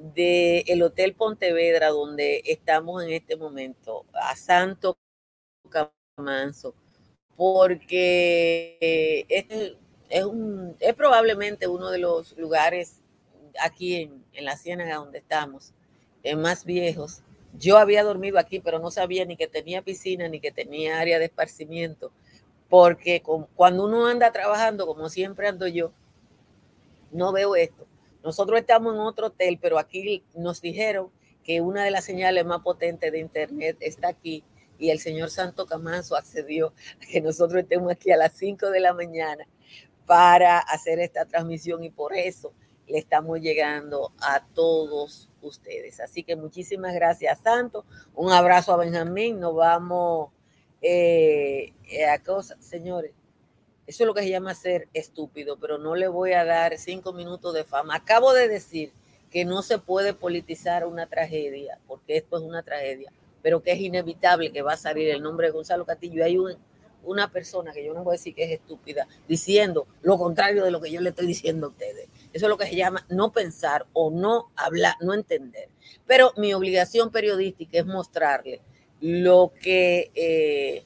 del 0.00 0.82
Hotel 0.82 1.14
Pontevedra, 1.14 1.90
donde 1.90 2.42
estamos 2.46 3.04
en 3.04 3.10
este 3.10 3.36
momento, 3.36 4.06
a 4.14 4.34
Santo 4.34 4.96
Manso, 6.16 6.74
porque 7.36 9.26
es, 9.28 9.74
es, 10.08 10.94
probablemente 10.94 11.68
uno 11.68 11.90
de 11.90 11.98
los 11.98 12.36
lugares 12.38 13.00
aquí 13.60 14.10
en, 14.32 14.44
la 14.44 14.56
Ciénaga 14.56 14.96
donde 14.96 15.18
estamos, 15.18 15.74
más 16.38 16.64
viejos. 16.64 17.22
Yo 17.58 17.76
había 17.76 18.02
dormido 18.02 18.38
aquí, 18.38 18.58
pero 18.60 18.78
no 18.78 18.90
sabía 18.90 19.26
ni 19.26 19.36
que 19.36 19.48
tenía 19.48 19.82
piscina 19.82 20.28
ni 20.28 20.40
que 20.40 20.50
tenía 20.50 20.98
área 20.98 21.18
de 21.18 21.26
esparcimiento, 21.26 22.10
porque 22.70 23.22
cuando 23.54 23.84
uno 23.84 24.06
anda 24.06 24.32
trabajando, 24.32 24.86
como 24.86 25.10
siempre 25.10 25.48
ando 25.48 25.66
yo, 25.66 25.92
no 27.10 27.32
veo 27.32 27.54
esto. 27.54 27.89
Nosotros 28.22 28.60
estamos 28.60 28.94
en 28.94 29.00
otro 29.00 29.28
hotel, 29.28 29.58
pero 29.60 29.78
aquí 29.78 30.22
nos 30.34 30.60
dijeron 30.60 31.10
que 31.44 31.60
una 31.60 31.84
de 31.84 31.90
las 31.90 32.04
señales 32.04 32.44
más 32.44 32.60
potentes 32.60 33.10
de 33.10 33.18
Internet 33.18 33.76
está 33.80 34.08
aquí 34.08 34.44
y 34.78 34.90
el 34.90 34.98
señor 34.98 35.30
Santo 35.30 35.66
Camazo 35.66 36.16
accedió 36.16 36.72
a 37.02 37.06
que 37.06 37.20
nosotros 37.20 37.62
estemos 37.62 37.92
aquí 37.92 38.10
a 38.10 38.16
las 38.16 38.32
5 38.36 38.70
de 38.70 38.80
la 38.80 38.94
mañana 38.94 39.46
para 40.06 40.58
hacer 40.58 40.98
esta 40.98 41.24
transmisión 41.24 41.84
y 41.84 41.90
por 41.90 42.14
eso 42.14 42.52
le 42.88 42.98
estamos 42.98 43.40
llegando 43.40 44.12
a 44.20 44.44
todos 44.54 45.28
ustedes. 45.42 46.00
Así 46.00 46.24
que 46.24 46.36
muchísimas 46.36 46.94
gracias, 46.94 47.38
Santo. 47.40 47.84
Un 48.14 48.32
abrazo 48.32 48.72
a 48.72 48.76
Benjamín. 48.76 49.38
Nos 49.38 49.54
vamos 49.54 50.30
eh, 50.82 51.72
a 52.08 52.18
cosas, 52.22 52.58
señores. 52.64 53.12
Eso 53.90 54.04
es 54.04 54.06
lo 54.06 54.14
que 54.14 54.22
se 54.22 54.30
llama 54.30 54.54
ser 54.54 54.86
estúpido, 54.94 55.56
pero 55.58 55.76
no 55.76 55.96
le 55.96 56.06
voy 56.06 56.32
a 56.32 56.44
dar 56.44 56.78
cinco 56.78 57.12
minutos 57.12 57.52
de 57.54 57.64
fama. 57.64 57.96
Acabo 57.96 58.32
de 58.32 58.46
decir 58.46 58.92
que 59.32 59.44
no 59.44 59.62
se 59.62 59.80
puede 59.80 60.14
politizar 60.14 60.86
una 60.86 61.08
tragedia, 61.08 61.76
porque 61.88 62.16
esto 62.16 62.36
es 62.36 62.44
una 62.44 62.62
tragedia, 62.62 63.12
pero 63.42 63.64
que 63.64 63.72
es 63.72 63.80
inevitable 63.80 64.52
que 64.52 64.62
va 64.62 64.74
a 64.74 64.76
salir 64.76 65.10
el 65.10 65.20
nombre 65.20 65.48
de 65.48 65.52
Gonzalo 65.52 65.84
Castillo. 65.84 66.24
Hay 66.24 66.38
una 67.02 67.32
persona 67.32 67.72
que 67.72 67.84
yo 67.84 67.92
no 67.92 68.04
voy 68.04 68.12
a 68.12 68.18
decir 68.18 68.32
que 68.32 68.44
es 68.44 68.52
estúpida, 68.52 69.08
diciendo 69.26 69.88
lo 70.02 70.18
contrario 70.18 70.64
de 70.64 70.70
lo 70.70 70.80
que 70.80 70.92
yo 70.92 71.00
le 71.00 71.08
estoy 71.08 71.26
diciendo 71.26 71.66
a 71.66 71.70
ustedes. 71.70 72.08
Eso 72.32 72.46
es 72.46 72.48
lo 72.48 72.58
que 72.58 72.68
se 72.68 72.76
llama 72.76 73.04
no 73.08 73.32
pensar 73.32 73.86
o 73.92 74.12
no 74.12 74.52
hablar, 74.54 74.94
no 75.00 75.14
entender. 75.14 75.68
Pero 76.06 76.32
mi 76.36 76.54
obligación 76.54 77.10
periodística 77.10 77.80
es 77.80 77.86
mostrarle 77.86 78.60
lo 79.00 79.52
que, 79.60 80.12
eh, 80.14 80.84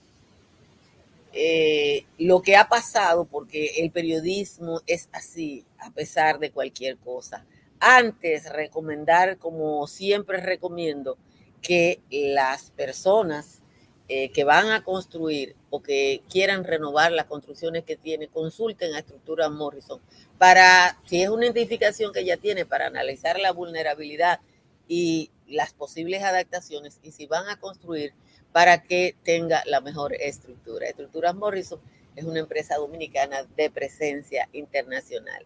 eh, 1.35 2.07
lo 2.19 2.43
que 2.43 2.55
ha 2.57 2.69
pasado, 2.69 3.25
porque 3.25 3.73
el 3.79 3.91
periodismo 3.91 4.81
es 4.87 5.09
así, 5.13 5.65
a 5.79 5.91
pesar 5.91 6.39
de 6.39 6.53
cualquier 6.53 6.97
cosa. 6.97 7.45
Antes, 7.81 8.51
recomendar, 8.53 9.39
como 9.39 9.87
siempre 9.89 10.41
recomiendo, 10.41 11.19
que 11.61 12.01
las 12.11 12.71
personas 12.71 13.63
eh, 14.07 14.31
que 14.31 14.45
van 14.45 14.71
a 14.71 14.85
construir 14.85 15.57
o 15.71 15.83
que 15.83 16.23
quieran 16.31 16.63
renovar 16.63 17.11
las 17.11 17.25
construcciones 17.25 17.85
que 17.85 17.97
tiene, 17.97 18.29
consulten 18.29 18.95
a 18.95 18.99
Estructuras 18.99 19.51
Morrison 19.51 20.01
para, 20.39 21.01
si 21.07 21.23
es 21.23 21.31
una 21.31 21.47
identificación 21.47 22.13
que 22.13 22.25
ya 22.25 22.37
tiene, 22.37 22.67
para 22.67 22.87
analizar 22.87 23.41
la 23.41 23.51
vulnerabilidad 23.51 24.41
y 24.87 25.31
las 25.49 25.73
posibles 25.73 26.23
adaptaciones 26.23 27.01
y 27.03 27.13
si 27.13 27.27
van 27.27 27.49
a 27.49 27.59
construir 27.59 28.13
para 28.55 28.83
que 28.85 29.17
tenga 29.25 29.65
la 29.67 29.81
mejor 29.81 30.15
estructura. 30.15 30.87
Estructuras 30.87 31.35
Morrison 31.35 31.81
es 32.15 32.23
una 32.23 32.39
empresa 32.39 32.77
dominicana 32.77 33.43
de 33.57 33.69
presencia 33.69 34.49
internacional. 34.53 35.45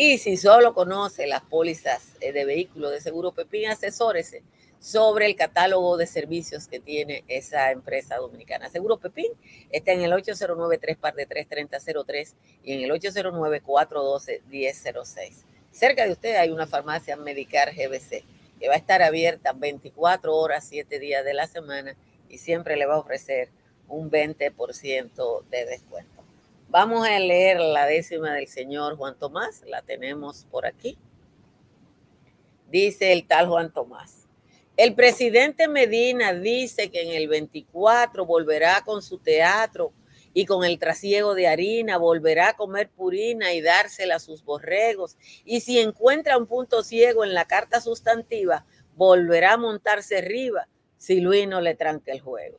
Y 0.00 0.18
si 0.18 0.36
solo 0.36 0.74
conoce 0.74 1.26
las 1.26 1.42
pólizas 1.42 2.12
eh, 2.20 2.30
de 2.30 2.44
vehículos 2.44 2.92
de 2.92 3.00
seguro 3.00 3.32
Pepín, 3.32 3.68
asesórese 3.68 4.44
sobre 4.78 5.26
el 5.26 5.34
catálogo 5.34 5.96
de 5.96 6.06
servicios 6.06 6.68
que 6.68 6.78
tiene 6.78 7.24
esa 7.26 7.72
empresa 7.72 8.14
dominicana. 8.14 8.68
Seguro 8.68 8.98
Pepín 8.98 9.32
está 9.70 9.90
en 9.90 10.02
el 10.02 10.12
809 10.12 10.78
3 10.78 10.98
de 11.16 11.26
3003 11.26 12.36
y 12.62 12.74
en 12.74 12.82
el 12.82 12.92
809-412-1006. 12.92 15.42
Cerca 15.72 16.04
de 16.04 16.12
usted 16.12 16.36
hay 16.36 16.50
una 16.50 16.68
farmacia 16.68 17.16
Medicar 17.16 17.74
GBC 17.74 18.22
que 18.60 18.68
va 18.68 18.74
a 18.74 18.78
estar 18.78 19.02
abierta 19.02 19.52
24 19.52 20.32
horas, 20.32 20.64
7 20.68 20.96
días 21.00 21.24
de 21.24 21.34
la 21.34 21.48
semana 21.48 21.96
y 22.28 22.38
siempre 22.38 22.76
le 22.76 22.86
va 22.86 22.94
a 22.94 22.98
ofrecer 22.98 23.48
un 23.88 24.12
20% 24.12 25.42
de 25.50 25.66
descuento. 25.66 26.17
Vamos 26.70 27.06
a 27.06 27.18
leer 27.18 27.60
la 27.60 27.86
décima 27.86 28.34
del 28.34 28.46
señor 28.46 28.98
Juan 28.98 29.18
Tomás, 29.18 29.62
la 29.66 29.80
tenemos 29.80 30.46
por 30.50 30.66
aquí. 30.66 30.98
Dice 32.70 33.12
el 33.12 33.26
tal 33.26 33.48
Juan 33.48 33.72
Tomás. 33.72 34.28
El 34.76 34.94
presidente 34.94 35.66
Medina 35.66 36.34
dice 36.34 36.90
que 36.90 37.00
en 37.00 37.14
el 37.16 37.26
24 37.26 38.26
volverá 38.26 38.82
con 38.84 39.00
su 39.00 39.16
teatro 39.16 39.94
y 40.34 40.44
con 40.44 40.62
el 40.62 40.78
trasiego 40.78 41.34
de 41.34 41.48
harina, 41.48 41.96
volverá 41.96 42.50
a 42.50 42.56
comer 42.56 42.90
purina 42.90 43.54
y 43.54 43.62
dársela 43.62 44.16
a 44.16 44.20
sus 44.20 44.44
borregos. 44.44 45.16
Y 45.46 45.60
si 45.62 45.78
encuentra 45.78 46.36
un 46.36 46.46
punto 46.46 46.82
ciego 46.82 47.24
en 47.24 47.32
la 47.32 47.46
carta 47.46 47.80
sustantiva, 47.80 48.66
volverá 48.94 49.54
a 49.54 49.56
montarse 49.56 50.18
arriba 50.18 50.68
si 50.98 51.22
Luis 51.22 51.48
no 51.48 51.62
le 51.62 51.74
tranque 51.74 52.10
el 52.10 52.20
juego 52.20 52.58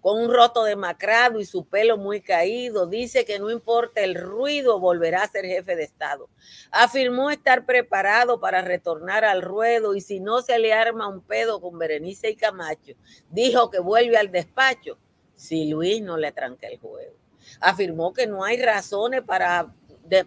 con 0.00 0.18
un 0.18 0.32
roto 0.32 0.64
demacrado 0.64 1.40
y 1.40 1.44
su 1.44 1.64
pelo 1.64 1.96
muy 1.96 2.20
caído. 2.20 2.86
Dice 2.86 3.24
que 3.24 3.38
no 3.38 3.50
importa 3.50 4.02
el 4.02 4.14
ruido, 4.14 4.78
volverá 4.80 5.22
a 5.22 5.28
ser 5.28 5.44
jefe 5.44 5.76
de 5.76 5.84
Estado. 5.84 6.28
Afirmó 6.70 7.30
estar 7.30 7.66
preparado 7.66 8.40
para 8.40 8.62
retornar 8.62 9.24
al 9.24 9.42
ruedo 9.42 9.94
y 9.94 10.00
si 10.00 10.20
no 10.20 10.42
se 10.42 10.58
le 10.58 10.72
arma 10.72 11.08
un 11.08 11.20
pedo 11.20 11.60
con 11.60 11.78
Berenice 11.78 12.30
y 12.30 12.36
Camacho, 12.36 12.94
dijo 13.30 13.70
que 13.70 13.80
vuelve 13.80 14.16
al 14.16 14.30
despacho 14.30 14.98
si 15.34 15.68
Luis 15.68 16.02
no 16.02 16.16
le 16.16 16.32
tranca 16.32 16.66
el 16.68 16.78
juego. 16.78 17.16
Afirmó 17.60 18.12
que 18.12 18.26
no 18.26 18.44
hay 18.44 18.60
razones 18.60 19.22
para, 19.22 19.74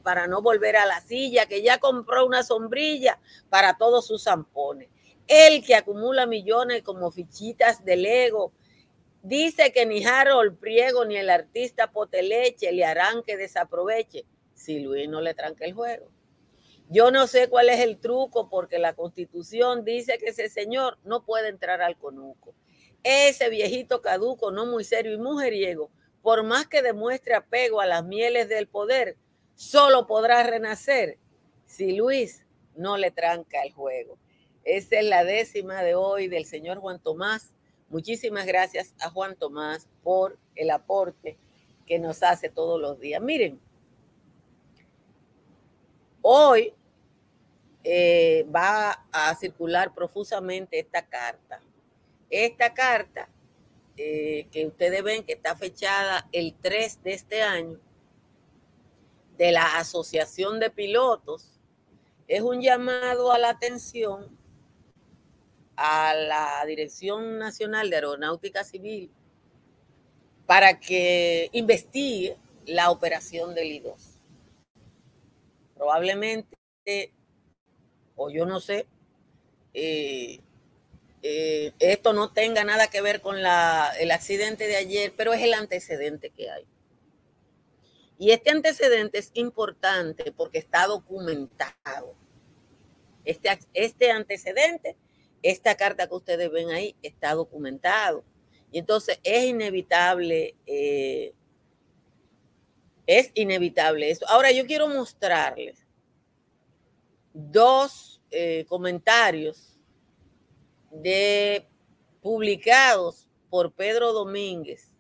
para 0.04 0.28
no 0.28 0.42
volver 0.42 0.78
a 0.78 0.86
la 0.86 1.02
silla, 1.02 1.46
que 1.46 1.62
ya 1.62 1.80
compró 1.80 2.26
una 2.26 2.44
sombrilla 2.44 3.20
para 3.50 3.78
todos 3.78 4.08
sus 4.08 4.24
zampones. 4.24 4.90
Él 5.28 5.64
que 5.64 5.76
acumula 5.76 6.26
millones 6.26 6.82
como 6.84 7.12
fichitas 7.12 7.86
de 7.86 7.96
Lego 7.96 8.52
Dice 9.24 9.72
que 9.72 9.86
ni 9.86 10.04
Harold 10.04 10.58
Priego 10.58 11.06
ni 11.06 11.16
el 11.16 11.30
artista 11.30 11.92
Poteleche 11.92 12.72
le 12.72 12.86
harán 12.86 13.22
que 13.22 13.38
desaproveche 13.38 14.26
si 14.56 14.80
Luis 14.80 15.08
no 15.08 15.22
le 15.22 15.36
tranca 15.36 15.66
el 15.66 15.74
juego. 15.74 16.10
Yo 16.90 17.12
no 17.12 17.28
sé 17.28 17.48
cuál 17.48 17.70
es 17.70 17.80
el 17.80 18.00
truco 18.00 18.50
porque 18.50 18.80
la 18.80 18.94
constitución 18.94 19.86
dice 19.86 20.18
que 20.18 20.32
ese 20.32 20.50
señor 20.50 20.98
no 21.04 21.24
puede 21.24 21.50
entrar 21.50 21.82
al 21.82 21.98
conuco. 21.98 22.56
Ese 23.04 23.50
viejito 23.50 24.02
caduco, 24.02 24.52
no 24.52 24.66
muy 24.66 24.84
serio 24.84 25.14
y 25.14 25.18
mujeriego, 25.18 25.92
por 26.22 26.44
más 26.44 26.68
que 26.68 26.82
demuestre 26.82 27.36
apego 27.36 27.80
a 27.80 27.86
las 27.86 28.04
mieles 28.04 28.50
del 28.50 28.68
poder, 28.68 29.18
solo 29.56 30.08
podrá 30.08 30.44
renacer 30.44 31.18
si 31.66 31.94
Luis 31.94 32.46
no 32.76 32.98
le 32.98 33.12
tranca 33.12 33.62
el 33.64 33.72
juego. 33.72 34.18
Esa 34.64 35.00
es 35.00 35.06
la 35.06 35.24
décima 35.24 35.84
de 35.84 35.96
hoy 35.96 36.28
del 36.28 36.46
señor 36.46 36.80
Juan 36.80 37.00
Tomás 37.00 37.54
Muchísimas 37.92 38.46
gracias 38.46 38.96
a 39.02 39.10
Juan 39.10 39.36
Tomás 39.36 39.86
por 40.02 40.40
el 40.56 40.70
aporte 40.70 41.38
que 41.86 42.00
nos 42.00 42.24
hace 42.24 42.48
todos 42.48 42.80
los 42.80 42.98
días. 43.02 43.22
Miren, 43.22 43.60
hoy 46.22 46.74
eh, 47.84 48.48
va 48.50 48.92
a 49.12 49.36
circular 49.36 49.94
profusamente 49.94 50.80
esta 50.80 51.06
carta. 51.06 51.60
Esta 52.30 52.74
carta 52.74 53.28
eh, 53.98 54.48
que 54.54 54.68
ustedes 54.68 55.04
ven 55.04 55.26
que 55.26 55.34
está 55.34 55.58
fechada 55.58 56.30
el 56.32 56.54
3 56.62 57.04
de 57.04 57.14
este 57.14 57.42
año 57.42 57.78
de 59.38 59.52
la 59.52 59.78
Asociación 59.78 60.62
de 60.62 60.70
Pilotos, 60.70 61.60
es 62.30 62.42
un 62.42 62.62
llamado 62.62 63.34
a 63.34 63.38
la 63.38 63.50
atención 63.50 64.41
a 65.76 66.14
la 66.14 66.64
Dirección 66.66 67.40
Nacional 67.40 67.90
de 67.90 67.98
Aeronáutica 67.98 68.64
Civil 68.64 69.12
para 70.46 70.80
que 70.80 71.50
investigue 71.54 72.38
la 72.66 72.92
operación 72.92 73.56
del 73.56 73.72
I-2. 73.72 74.20
Probablemente, 75.76 76.58
o 78.16 78.30
yo 78.30 78.46
no 78.46 78.60
sé, 78.60 78.86
eh, 79.74 80.40
eh, 81.24 81.72
esto 81.80 82.14
no 82.14 82.34
tenga 82.34 82.64
nada 82.64 82.88
que 82.88 83.02
ver 83.02 83.22
con 83.22 83.38
el 83.38 84.12
accidente 84.12 84.68
de 84.68 84.76
ayer, 84.76 85.14
pero 85.16 85.34
es 85.34 85.42
el 85.42 85.54
antecedente 85.54 86.32
que 86.32 86.50
hay. 86.50 86.66
Y 88.18 88.32
este 88.32 88.52
antecedente 88.52 89.20
es 89.20 89.32
importante 89.34 90.32
porque 90.32 90.60
está 90.60 90.86
documentado. 90.86 92.16
Este, 93.24 93.50
este 93.74 94.12
antecedente, 94.12 94.98
esta 95.44 95.76
carta 95.76 96.08
que 96.08 96.16
ustedes 96.16 96.52
ven 96.52 96.70
ahí, 96.70 96.96
está 97.02 97.34
documentado. 97.34 98.24
Y 98.72 98.80
entonces 98.80 99.20
es 99.24 99.46
inevitable, 99.46 100.56
eh, 100.66 101.34
es 103.06 103.32
inevitable 103.34 104.10
eso. 104.10 104.26
Ahora 104.30 104.52
yo 104.52 104.66
quiero 104.66 104.88
mostrarles 104.88 105.86
dos 107.34 108.22
eh, 108.32 108.66
comentarios 108.68 109.78
de 110.92 111.68
publicados 112.22 113.28
por 113.50 113.74
Pedro 113.74 114.14
Domínguez, 114.14 114.96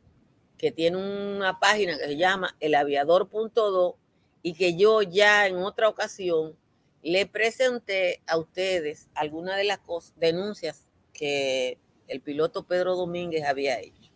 que 0.57 0.71
tiene 0.71 0.97
una 0.97 1.59
página 1.59 1.97
que 1.97 2.05
se 2.05 2.17
llama 2.17 2.55
elaviador.do 2.59 3.97
y 4.41 4.53
que 4.53 4.75
yo 4.75 5.01
ya 5.01 5.47
en 5.47 5.57
otra 5.57 5.87
ocasión 5.87 6.57
le 7.03 7.25
presenté 7.25 8.21
a 8.27 8.37
ustedes 8.37 9.09
algunas 9.15 9.57
de 9.57 9.63
las 9.63 9.79
denuncias 10.15 10.89
que 11.13 11.79
el 12.07 12.21
piloto 12.21 12.65
Pedro 12.65 12.95
Domínguez 12.95 13.45
había 13.45 13.79
hecho. 13.79 14.11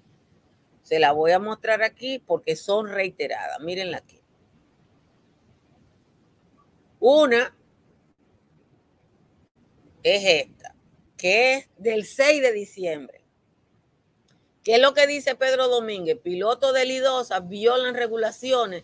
Se 0.83 0.99
la 0.99 1.11
voy 1.11 1.31
a 1.31 1.39
mostrar 1.39 1.81
aquí 1.81 2.19
porque 2.19 2.55
son 2.55 2.87
reiteradas. 2.87 3.59
Mírenla 3.59 3.97
aquí. 3.97 4.21
Una 6.99 7.55
es 10.03 10.47
esta, 10.47 10.75
que 11.17 11.55
es 11.55 11.69
del 11.77 12.05
6 12.05 12.41
de 12.41 12.51
diciembre. 12.51 13.21
¿Qué 14.63 14.75
es 14.75 14.81
lo 14.81 14.93
que 14.93 15.07
dice 15.07 15.35
Pedro 15.35 15.67
Domínguez? 15.67 16.17
Piloto 16.19 16.73
de 16.73 16.85
Lidosa 16.85 17.39
violan 17.39 17.95
regulaciones 17.95 18.83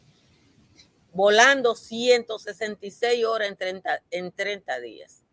volando 1.14 1.76
166 1.76 3.26
horas 3.26 3.50
en 3.50 3.58
30, 3.58 4.04
en 4.12 4.32
30 4.32 4.80
días. 4.80 5.24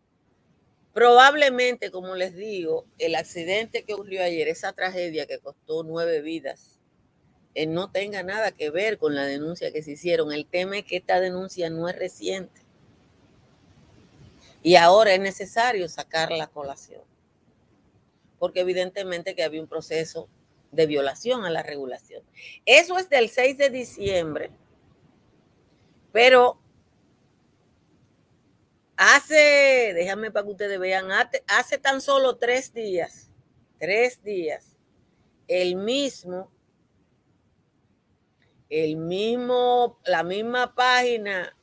Probablemente, 0.92 1.90
como 1.90 2.16
les 2.16 2.34
digo, 2.34 2.84
el 2.98 3.14
accidente 3.14 3.84
que 3.84 3.94
ocurrió 3.94 4.22
ayer, 4.22 4.48
esa 4.48 4.72
tragedia 4.72 5.26
que 5.26 5.38
costó 5.38 5.84
nueve 5.84 6.20
vidas, 6.22 6.80
eh, 7.54 7.66
no 7.66 7.90
tenga 7.90 8.22
nada 8.22 8.50
que 8.50 8.70
ver 8.70 8.98
con 8.98 9.14
la 9.14 9.24
denuncia 9.24 9.72
que 9.72 9.82
se 9.82 9.92
hicieron. 9.92 10.32
El 10.32 10.46
tema 10.46 10.78
es 10.78 10.84
que 10.84 10.96
esta 10.96 11.20
denuncia 11.20 11.70
no 11.70 11.88
es 11.88 11.96
reciente. 11.96 12.62
Y 14.62 14.74
ahora 14.74 15.14
es 15.14 15.20
necesario 15.20 15.88
sacar 15.88 16.32
la 16.32 16.48
colación. 16.48 17.02
Porque 18.40 18.60
evidentemente 18.60 19.36
que 19.36 19.44
había 19.44 19.60
un 19.60 19.68
proceso 19.68 20.28
de 20.72 20.86
violación 20.86 21.44
a 21.44 21.50
la 21.50 21.62
regulación. 21.62 22.22
Eso 22.66 22.98
es 22.98 23.08
del 23.08 23.28
6 23.28 23.56
de 23.56 23.70
diciembre 23.70 24.50
pero 26.12 26.60
hace, 28.96 29.92
déjame 29.94 30.30
para 30.30 30.44
que 30.44 30.52
ustedes 30.52 30.78
vean, 30.78 31.08
hace 31.46 31.78
tan 31.78 32.00
solo 32.00 32.36
tres 32.36 32.72
días, 32.72 33.30
tres 33.78 34.22
días, 34.22 34.76
el 35.46 35.76
mismo, 35.76 36.50
el 38.68 38.96
mismo, 38.96 39.98
la 40.04 40.22
misma 40.22 40.74
página 40.74 41.56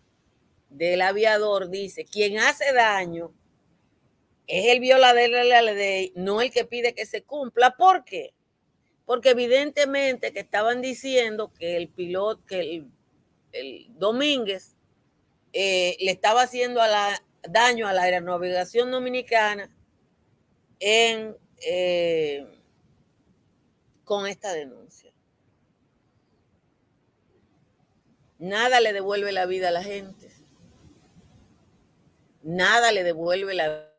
del 0.70 1.02
aviador 1.02 1.70
dice, 1.70 2.06
quien 2.06 2.40
hace 2.40 2.74
daño 2.74 3.34
es 4.48 4.68
el 4.68 4.80
violador 4.80 5.32
de 5.32 5.44
la 5.44 5.62
ley, 5.62 6.14
no 6.16 6.42
el 6.42 6.52
que 6.52 6.66
pide 6.66 6.94
que 6.94 7.06
se 7.06 7.24
cumpla. 7.24 7.76
¿Por 7.78 8.04
qué? 8.04 8.34
Porque 9.06 9.32
evidentemente 9.32 10.34
que 10.34 10.40
estaban 10.40 10.82
diciendo 10.82 11.52
que 11.58 11.78
el 11.78 11.90
piloto, 11.90 12.44
que 12.46 12.60
el 12.60 12.88
el 13.56 13.88
Domínguez 13.98 14.76
eh, 15.54 15.96
le 16.00 16.12
estaba 16.12 16.42
haciendo 16.42 16.82
daño 17.44 17.88
a 17.88 17.94
la 17.94 18.04
aeronavegación 18.04 18.92
dominicana 18.92 19.74
en, 20.80 21.38
eh, 21.66 22.46
con 24.04 24.28
esta 24.28 24.52
denuncia. 24.52 25.14
Nada 28.38 28.82
le 28.82 28.92
devuelve 28.92 29.32
la 29.32 29.46
vida 29.46 29.70
a 29.70 29.72
la 29.72 29.82
gente. 29.82 30.30
Nada 32.44 32.92
le 32.92 33.04
devuelve 33.04 33.54
la, 33.56 33.92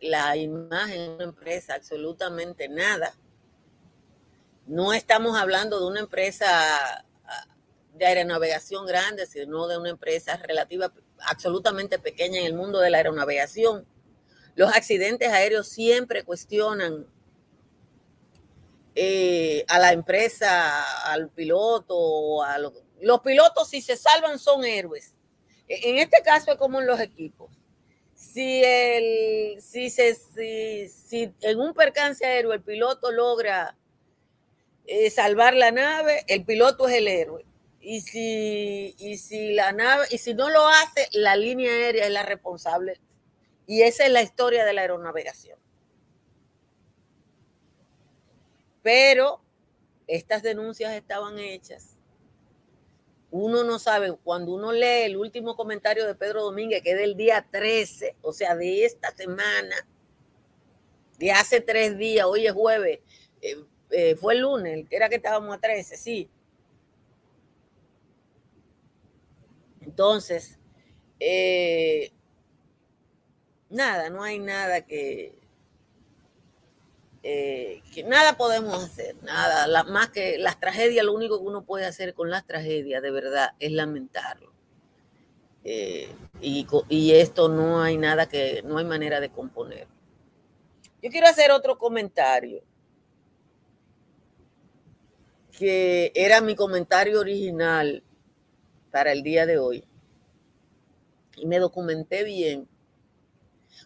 la 0.00 0.36
imagen 0.36 0.98
de 0.98 1.14
una 1.14 1.24
empresa, 1.24 1.74
absolutamente 1.74 2.68
nada. 2.68 3.14
No 4.66 4.94
estamos 4.94 5.38
hablando 5.38 5.78
de 5.78 5.86
una 5.86 6.00
empresa 6.00 7.04
de 7.98 8.06
aeronavegación 8.06 8.86
grande, 8.86 9.26
sino 9.26 9.66
de 9.66 9.76
una 9.76 9.90
empresa 9.90 10.36
relativa, 10.36 10.92
absolutamente 11.26 11.98
pequeña 11.98 12.40
en 12.40 12.46
el 12.46 12.54
mundo 12.54 12.78
de 12.78 12.90
la 12.90 12.98
aeronavegación. 12.98 13.86
Los 14.54 14.74
accidentes 14.74 15.28
aéreos 15.28 15.68
siempre 15.68 16.24
cuestionan 16.24 17.06
eh, 18.94 19.64
a 19.68 19.78
la 19.78 19.92
empresa, 19.92 20.82
al 21.04 21.30
piloto, 21.30 22.42
a 22.42 22.58
los 22.58 22.72
pilotos 23.20 23.68
si 23.68 23.80
se 23.80 23.96
salvan 23.96 24.38
son 24.38 24.64
héroes. 24.64 25.14
E, 25.68 25.90
en 25.90 25.98
este 25.98 26.22
caso 26.22 26.52
es 26.52 26.58
como 26.58 26.80
en 26.80 26.86
los 26.86 27.00
equipos. 27.00 27.50
Si, 28.14 28.62
en 28.64 29.60
un 31.60 31.74
percance 31.74 32.26
aéreo 32.26 32.52
el 32.52 32.62
piloto 32.62 33.12
logra 33.12 33.76
eh, 34.86 35.10
salvar 35.10 35.54
la 35.54 35.70
nave, 35.70 36.24
el 36.26 36.44
piloto 36.44 36.88
es 36.88 36.96
el 36.96 37.06
héroe 37.06 37.47
y 37.80 38.00
si, 38.00 38.94
y 38.98 39.16
si 39.18 39.54
la 39.54 39.72
nave, 39.72 40.06
y 40.10 40.18
si 40.18 40.34
no 40.34 40.50
lo 40.50 40.66
hace, 40.66 41.08
la 41.12 41.36
línea 41.36 41.70
aérea 41.70 42.06
es 42.06 42.12
la 42.12 42.22
responsable. 42.22 43.00
Y 43.66 43.82
esa 43.82 44.04
es 44.04 44.12
la 44.12 44.22
historia 44.22 44.64
de 44.64 44.72
la 44.72 44.82
aeronavegación. 44.82 45.58
Pero 48.82 49.40
estas 50.06 50.42
denuncias 50.42 50.94
estaban 50.94 51.38
hechas. 51.38 51.96
Uno 53.30 53.62
no 53.62 53.78
sabe, 53.78 54.16
cuando 54.24 54.54
uno 54.54 54.72
lee 54.72 55.04
el 55.04 55.16
último 55.18 55.54
comentario 55.54 56.06
de 56.06 56.14
Pedro 56.14 56.44
Domínguez, 56.44 56.82
que 56.82 56.92
es 56.92 56.98
del 56.98 57.14
día 57.14 57.46
13, 57.50 58.16
o 58.22 58.32
sea, 58.32 58.56
de 58.56 58.86
esta 58.86 59.14
semana, 59.14 59.86
de 61.18 61.30
hace 61.30 61.60
tres 61.60 61.98
días, 61.98 62.24
hoy 62.24 62.46
es 62.46 62.52
jueves, 62.52 63.00
eh, 63.42 63.62
eh, 63.90 64.16
fue 64.16 64.34
el 64.34 64.40
lunes, 64.40 64.86
era 64.90 65.10
que 65.10 65.16
estábamos 65.16 65.54
a 65.54 65.60
13, 65.60 65.96
sí 65.98 66.30
Entonces, 69.98 70.56
eh, 71.18 72.12
nada, 73.68 74.10
no 74.10 74.22
hay 74.22 74.38
nada 74.38 74.82
que, 74.82 75.36
eh, 77.24 77.82
que 77.92 78.04
nada 78.04 78.36
podemos 78.36 78.84
hacer, 78.84 79.16
nada, 79.24 79.82
más 79.82 80.10
que 80.10 80.38
las 80.38 80.60
tragedias, 80.60 81.04
lo 81.04 81.14
único 81.14 81.40
que 81.40 81.46
uno 81.48 81.64
puede 81.64 81.84
hacer 81.84 82.14
con 82.14 82.30
las 82.30 82.46
tragedias, 82.46 83.02
de 83.02 83.10
verdad, 83.10 83.50
es 83.58 83.72
lamentarlo. 83.72 84.52
Eh, 85.64 86.08
y, 86.40 87.10
esto 87.14 87.48
no 87.48 87.82
hay 87.82 87.96
nada 87.96 88.28
que, 88.28 88.62
no 88.62 88.78
hay 88.78 88.84
manera 88.84 89.18
de 89.18 89.30
componer. 89.30 89.88
Yo 91.02 91.10
quiero 91.10 91.26
hacer 91.26 91.50
otro 91.50 91.76
comentario, 91.76 92.62
que 95.58 96.12
era 96.14 96.40
mi 96.40 96.54
comentario 96.54 97.18
original 97.18 98.04
para 98.92 99.12
el 99.12 99.24
día 99.24 99.44
de 99.44 99.58
hoy. 99.58 99.87
Y 101.40 101.46
me 101.46 101.58
documenté 101.58 102.24
bien, 102.24 102.68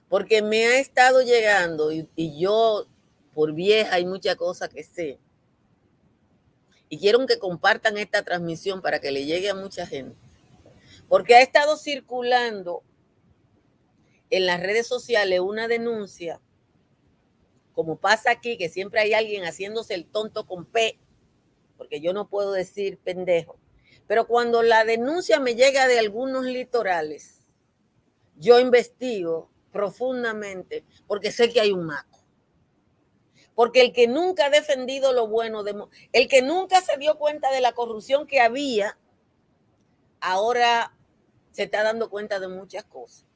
porque 0.08 0.42
me 0.42 0.66
ha 0.66 0.78
estado 0.78 1.22
llegando 1.22 1.90
y, 1.92 2.38
yo, 2.38 2.86
por 3.34 3.52
vieja, 3.52 3.94
hay 3.94 4.04
muchas 4.04 4.36
cosas 4.36 4.68
que 4.68 4.82
sé. 4.82 5.18
Y 6.88 6.98
quiero 6.98 7.24
que 7.26 7.38
compartan 7.38 7.96
esta 7.96 8.22
transmisión 8.22 8.82
para 8.82 9.00
que 9.00 9.10
le 9.10 9.24
llegue 9.24 9.48
a 9.48 9.54
mucha 9.54 9.86
gente. 9.86 10.16
Porque 11.08 11.34
ha 11.34 11.40
estado 11.40 11.76
circulando 11.76 12.82
en 14.28 14.46
las 14.46 14.60
redes 14.60 14.86
sociales 14.86 15.40
una 15.40 15.68
denuncia, 15.68 16.40
como 17.74 17.96
pasa 17.96 18.30
aquí, 18.30 18.58
que 18.58 18.68
siempre 18.68 19.00
hay 19.00 19.14
alguien 19.14 19.44
haciéndose 19.44 19.94
el 19.94 20.06
tonto 20.06 20.46
con 20.46 20.66
P, 20.66 20.98
porque 21.78 22.00
yo 22.00 22.12
no 22.12 22.28
puedo 22.28 22.52
decir 22.52 22.98
pendejo. 22.98 23.58
Pero 24.06 24.26
cuando 24.26 24.62
la 24.62 24.84
denuncia 24.84 25.40
me 25.40 25.54
llega 25.54 25.86
de 25.86 25.98
algunos 25.98 26.44
litorales, 26.44 27.41
yo 28.42 28.58
investigo 28.58 29.48
profundamente 29.70 30.84
porque 31.06 31.30
sé 31.30 31.50
que 31.50 31.60
hay 31.60 31.70
un 31.72 31.86
maco. 31.86 32.18
Porque 33.54 33.82
el 33.82 33.92
que 33.92 34.08
nunca 34.08 34.46
ha 34.46 34.50
defendido 34.50 35.12
lo 35.12 35.28
bueno, 35.28 35.62
el 36.12 36.28
que 36.28 36.42
nunca 36.42 36.80
se 36.80 36.96
dio 36.98 37.18
cuenta 37.18 37.50
de 37.52 37.60
la 37.60 37.72
corrupción 37.72 38.26
que 38.26 38.40
había, 38.40 38.98
ahora 40.20 40.96
se 41.52 41.64
está 41.64 41.82
dando 41.82 42.10
cuenta 42.10 42.40
de 42.40 42.48
muchas 42.48 42.84
cosas. 42.84 43.26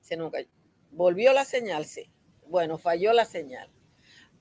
Se 0.00 0.18
cayó. 0.30 0.48
Volvió 0.90 1.32
la 1.32 1.44
señal, 1.44 1.84
sí. 1.84 2.10
Bueno, 2.48 2.78
falló 2.78 3.12
la 3.12 3.24
señal. 3.24 3.70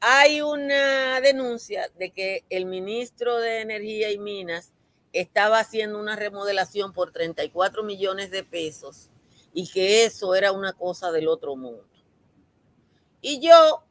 Hay 0.01 0.41
una 0.41 1.19
denuncia 1.19 1.89
de 1.97 2.11
que 2.11 2.45
el 2.49 2.65
ministro 2.65 3.37
de 3.37 3.61
Energía 3.61 4.11
y 4.11 4.17
Minas 4.17 4.71
estaba 5.11 5.59
haciendo 5.59 5.99
una 5.99 6.15
remodelación 6.15 6.93
por 6.93 7.11
34 7.11 7.83
millones 7.83 8.31
de 8.31 8.43
pesos 8.43 9.09
y 9.53 9.69
que 9.69 10.05
eso 10.05 10.35
era 10.35 10.53
una 10.53 10.71
cosa 10.71 11.11
del 11.11 11.27
otro 11.27 11.57
mundo. 11.57 11.85
Y 13.21 13.41
yo 13.41 13.83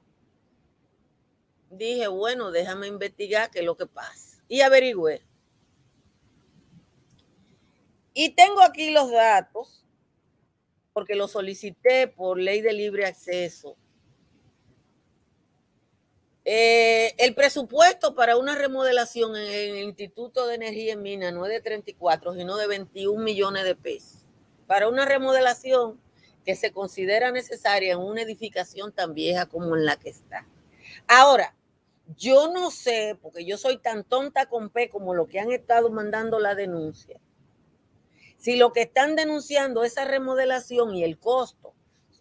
dije, 1.71 2.09
bueno, 2.09 2.51
déjame 2.53 2.87
investigar 2.87 3.51
qué 3.51 3.59
es 3.59 3.64
lo 3.66 3.77
que 3.77 3.87
pasa. 3.87 4.42
Y 4.49 4.62
averigüé. 4.62 5.21
Y 8.14 8.31
tengo 8.31 8.62
aquí 8.62 8.90
los 8.90 9.11
datos, 9.11 9.85
porque 10.94 11.14
los 11.14 11.33
solicité 11.33 12.09
por 12.09 12.38
ley 12.38 12.62
de 12.62 12.73
libre 12.73 13.05
acceso 13.05 13.77
eh, 16.44 17.14
el 17.18 17.35
presupuesto 17.35 18.14
para 18.14 18.37
una 18.37 18.55
remodelación 18.55 19.37
en 19.37 19.51
el 19.51 19.79
Instituto 19.85 20.46
de 20.46 20.55
Energía 20.55 20.94
en 20.94 21.03
Minas 21.03 21.33
no 21.33 21.44
es 21.44 21.53
de 21.53 21.61
34, 21.61 22.35
sino 22.35 22.57
de 22.57 22.66
21 22.66 23.22
millones 23.22 23.64
de 23.64 23.74
pesos. 23.74 24.27
Para 24.66 24.88
una 24.88 25.05
remodelación 25.05 26.01
que 26.44 26.57
se 26.57 26.72
considera 26.72 27.31
necesaria 27.31 27.92
en 27.92 27.98
una 27.98 28.22
edificación 28.22 28.92
tan 28.92 29.12
vieja 29.12 29.46
como 29.46 29.77
en 29.77 29.85
la 29.85 29.98
que 29.98 30.09
está. 30.09 30.46
Ahora, 31.07 31.55
yo 32.16 32.51
no 32.51 32.70
sé, 32.70 33.18
porque 33.20 33.44
yo 33.44 33.59
soy 33.59 33.79
tan 33.79 34.05
tonta 34.05 34.46
con 34.46 34.70
P 34.70 34.88
como 34.88 35.14
lo 35.14 35.27
que 35.27 35.40
han 35.40 35.53
estado 35.53 35.90
mandando 35.90 36.38
la 36.38 36.55
denuncia, 36.55 37.20
si 38.38 38.57
lo 38.57 38.72
que 38.72 38.83
están 38.83 39.16
denunciando 39.16 39.85
esa 39.85 40.05
remodelación 40.05 40.94
y 40.94 41.05
el 41.05 41.18
costo, 41.18 41.74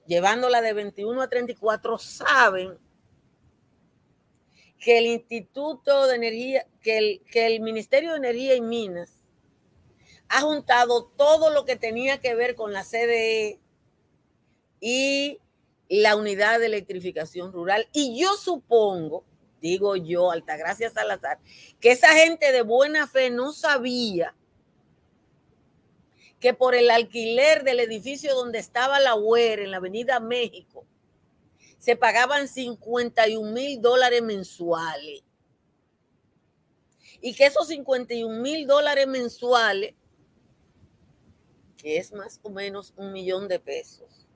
llevándola 0.08 0.62
de 0.62 0.73
21 0.73 1.21
a 1.21 1.30
34, 1.30 1.97
saben 1.99 2.77
que 4.79 4.99
el 4.99 5.05
Instituto 5.07 6.07
de 6.07 6.15
Energía, 6.15 6.67
que 6.81 6.97
el, 6.97 7.21
que 7.31 7.47
el 7.47 7.61
Ministerio 7.61 8.11
de 8.11 8.17
Energía 8.17 8.55
y 8.55 8.61
Minas 8.61 9.11
ha 10.29 10.41
juntado 10.41 11.05
todo 11.05 11.49
lo 11.49 11.65
que 11.65 11.75
tenía 11.75 12.19
que 12.19 12.35
ver 12.35 12.55
con 12.55 12.73
la 12.73 12.83
CDE 12.83 13.59
y 14.79 15.39
la 15.89 16.15
unidad 16.15 16.59
de 16.59 16.67
electrificación 16.67 17.51
rural. 17.51 17.87
Y 17.93 18.19
yo 18.19 18.35
supongo, 18.35 19.23
digo 19.61 19.95
yo, 19.95 20.31
Altagracia 20.31 20.89
Salazar, 20.89 21.39
que 21.79 21.91
esa 21.91 22.09
gente 22.13 22.51
de 22.51 22.61
buena 22.61 23.07
fe 23.07 23.29
no 23.29 23.53
sabía 23.53 24.35
que 26.39 26.53
por 26.53 26.75
el 26.75 26.91
alquiler 26.91 27.63
del 27.63 27.79
edificio 27.79 28.35
donde 28.35 28.59
estaba 28.59 28.99
la 28.99 29.15
UER 29.15 29.61
en 29.61 29.71
la 29.71 29.77
Avenida 29.77 30.19
México, 30.19 30.85
se 31.88 31.95
pagaban 31.95 32.50
51 32.50 33.50
mil 33.50 33.82
dólares 33.82 34.21
mensuales. 34.21 35.23
Y 37.21 37.34
que 37.34 37.45
esos 37.45 37.69
51 37.69 38.41
mil 38.41 38.67
dólares 38.67 39.08
mensuales, 39.08 39.95
que 41.78 41.97
es 41.97 42.12
más 42.12 42.41
o 42.43 42.50
menos 42.50 42.93
un 42.97 43.13
millón 43.13 43.47
de 43.47 43.62
pesos, 43.62 44.28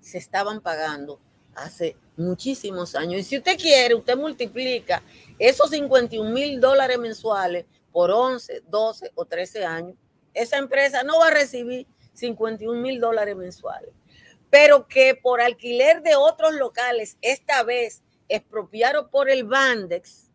se 0.00 0.16
estaban 0.16 0.62
pagando 0.62 1.20
hace 1.54 1.98
muchísimos 2.16 2.94
años. 2.94 3.20
Y 3.20 3.24
si 3.24 3.36
usted 3.36 3.58
quiere, 3.58 3.94
usted 3.94 4.16
multiplica 4.16 5.02
esos 5.38 5.68
51 5.68 6.30
mil 6.30 6.62
dólares 6.62 6.98
mensuales 6.98 7.66
por 7.92 8.10
11, 8.10 8.62
12 8.70 9.12
o 9.16 9.26
13 9.26 9.66
años, 9.66 9.96
esa 10.32 10.56
empresa 10.56 11.02
no 11.02 11.18
va 11.18 11.26
a 11.26 11.32
recibir 11.32 11.86
51 12.14 12.80
mil 12.80 12.98
dólares 12.98 13.36
mensuales 13.36 13.99
pero 14.50 14.88
que 14.88 15.14
por 15.14 15.40
alquiler 15.40 16.02
de 16.02 16.16
otros 16.16 16.54
locales, 16.54 17.16
esta 17.22 17.62
vez 17.62 18.02
expropiaron 18.28 19.08
por 19.08 19.30
el 19.30 19.44
Bandex, 19.44 20.28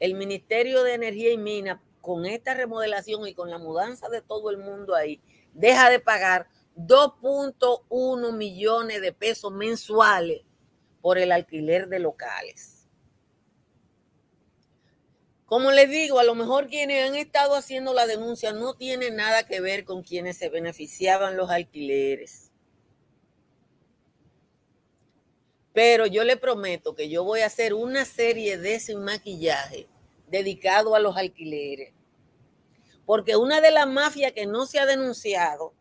el 0.00 0.14
Ministerio 0.14 0.82
de 0.82 0.94
Energía 0.94 1.32
y 1.32 1.38
Minas, 1.38 1.80
con 2.00 2.26
esta 2.26 2.52
remodelación 2.52 3.26
y 3.26 3.32
con 3.32 3.48
la 3.48 3.56
mudanza 3.56 4.10
de 4.10 4.20
todo 4.20 4.50
el 4.50 4.58
mundo 4.58 4.94
ahí, 4.94 5.22
deja 5.54 5.88
de 5.88 6.00
pagar 6.00 6.48
2.1 6.76 8.32
millones 8.32 9.00
de 9.00 9.12
pesos 9.12 9.52
mensuales 9.52 10.42
por 11.00 11.16
el 11.16 11.32
alquiler 11.32 11.88
de 11.88 12.00
locales. 12.00 12.83
Como 15.46 15.70
les 15.70 15.90
digo, 15.90 16.18
a 16.18 16.24
lo 16.24 16.34
mejor 16.34 16.68
quienes 16.68 17.06
han 17.06 17.16
estado 17.16 17.54
haciendo 17.54 17.92
la 17.92 18.06
denuncia 18.06 18.52
no 18.52 18.74
tienen 18.74 19.16
nada 19.16 19.46
que 19.46 19.60
ver 19.60 19.84
con 19.84 20.02
quienes 20.02 20.38
se 20.38 20.48
beneficiaban 20.48 21.36
los 21.36 21.50
alquileres. 21.50 22.50
Pero 25.74 26.06
yo 26.06 26.24
le 26.24 26.36
prometo 26.36 26.94
que 26.94 27.08
yo 27.08 27.24
voy 27.24 27.40
a 27.40 27.46
hacer 27.46 27.74
una 27.74 28.04
serie 28.04 28.56
de 28.56 28.80
sin 28.80 29.02
maquillaje 29.02 29.86
dedicado 30.28 30.94
a 30.94 31.00
los 31.00 31.16
alquileres. 31.16 31.92
Porque 33.04 33.36
una 33.36 33.60
de 33.60 33.70
las 33.70 33.86
mafias 33.86 34.32
que 34.32 34.46
no 34.46 34.66
se 34.66 34.78
ha 34.78 34.86
denunciado 34.86 35.74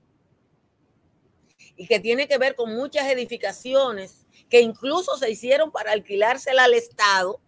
y 1.78 1.88
que 1.88 2.00
tiene 2.00 2.28
que 2.28 2.38
ver 2.38 2.56
con 2.56 2.76
muchas 2.76 3.08
edificaciones 3.08 4.26
que 4.50 4.62
incluso 4.62 5.18
se 5.18 5.32
hicieron 5.32 5.72
para 5.72 5.94
alquilársela 5.94 6.66
al 6.66 6.74
Estado, 6.74 7.40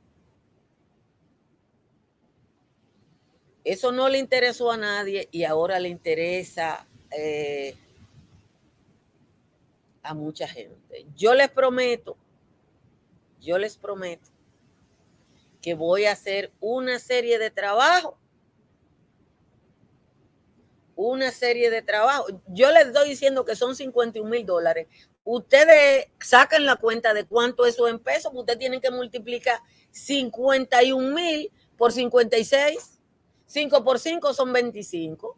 Eso 3.66 3.92
no 3.92 4.10
le 4.10 4.20
interesó 4.20 4.72
a 4.72 4.78
nadie 4.78 5.28
y 5.32 5.44
ahora 5.44 5.80
le 5.80 5.90
interesa 5.90 6.86
eh, 7.10 7.76
a 10.04 10.14
mucha 10.14 10.48
gente. 10.48 11.08
Yo 11.16 11.34
les 11.34 11.50
prometo, 11.50 12.16
yo 13.42 13.58
les 13.58 13.76
prometo 13.76 14.30
que 15.64 15.74
voy 15.74 16.06
a 16.06 16.12
hacer 16.12 16.52
una 16.60 17.00
serie 17.00 17.40
de 17.40 17.50
trabajo. 17.50 18.20
Una 20.96 21.32
serie 21.32 21.72
de 21.72 21.82
trabajo. 21.82 22.28
Yo 22.48 22.72
les 22.72 22.86
estoy 22.86 23.10
diciendo 23.10 23.46
que 23.46 23.56
son 23.56 23.76
51 23.76 24.30
mil 24.30 24.46
dólares. 24.46 24.88
Ustedes 25.24 26.06
sacan 26.20 26.68
la 26.68 26.76
cuenta 26.76 27.16
de 27.16 27.26
cuánto 27.26 27.66
eso 27.66 27.88
en 27.88 27.98
pesos, 27.98 28.32
ustedes 28.36 28.60
tienen 28.60 28.80
que 28.80 28.92
multiplicar 28.92 29.60
51 29.90 31.16
mil 31.16 31.52
por 31.78 31.92
56 31.92 32.95
5 33.46 33.84
por 33.84 34.00
5 34.00 34.34
son 34.34 34.54
25. 34.54 35.38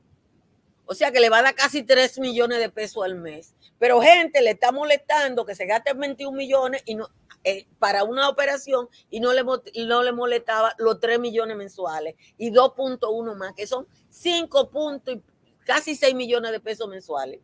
O 0.85 0.95
sea 0.95 1.11
que 1.11 1.19
le 1.19 1.29
va 1.29 1.39
a 1.39 1.43
dar 1.43 1.55
casi 1.55 1.83
3 1.83 2.19
millones 2.19 2.59
de 2.59 2.69
pesos 2.69 3.03
al 3.03 3.15
mes. 3.15 3.53
Pero 3.77 4.01
gente 4.01 4.41
le 4.41 4.51
está 4.51 4.71
molestando 4.71 5.45
que 5.45 5.55
se 5.55 5.65
gaste 5.65 5.93
21 5.93 6.35
millones 6.35 6.81
y 6.85 6.95
no, 6.95 7.09
eh, 7.43 7.67
para 7.79 8.03
una 8.03 8.29
operación 8.29 8.89
y 9.09 9.19
no 9.19 9.33
le, 9.33 9.43
no 9.43 10.03
le 10.03 10.11
molestaba 10.11 10.73
los 10.77 10.99
3 10.99 11.19
millones 11.19 11.55
mensuales 11.55 12.15
y 12.37 12.51
2.1 12.51 13.35
más, 13.35 13.53
que 13.53 13.67
son 13.67 13.87
5 14.09 14.69
puntos 14.69 15.15
y 15.15 15.23
casi 15.65 15.95
6 15.95 16.15
millones 16.15 16.51
de 16.51 16.59
pesos 16.59 16.87
mensuales. 16.87 17.41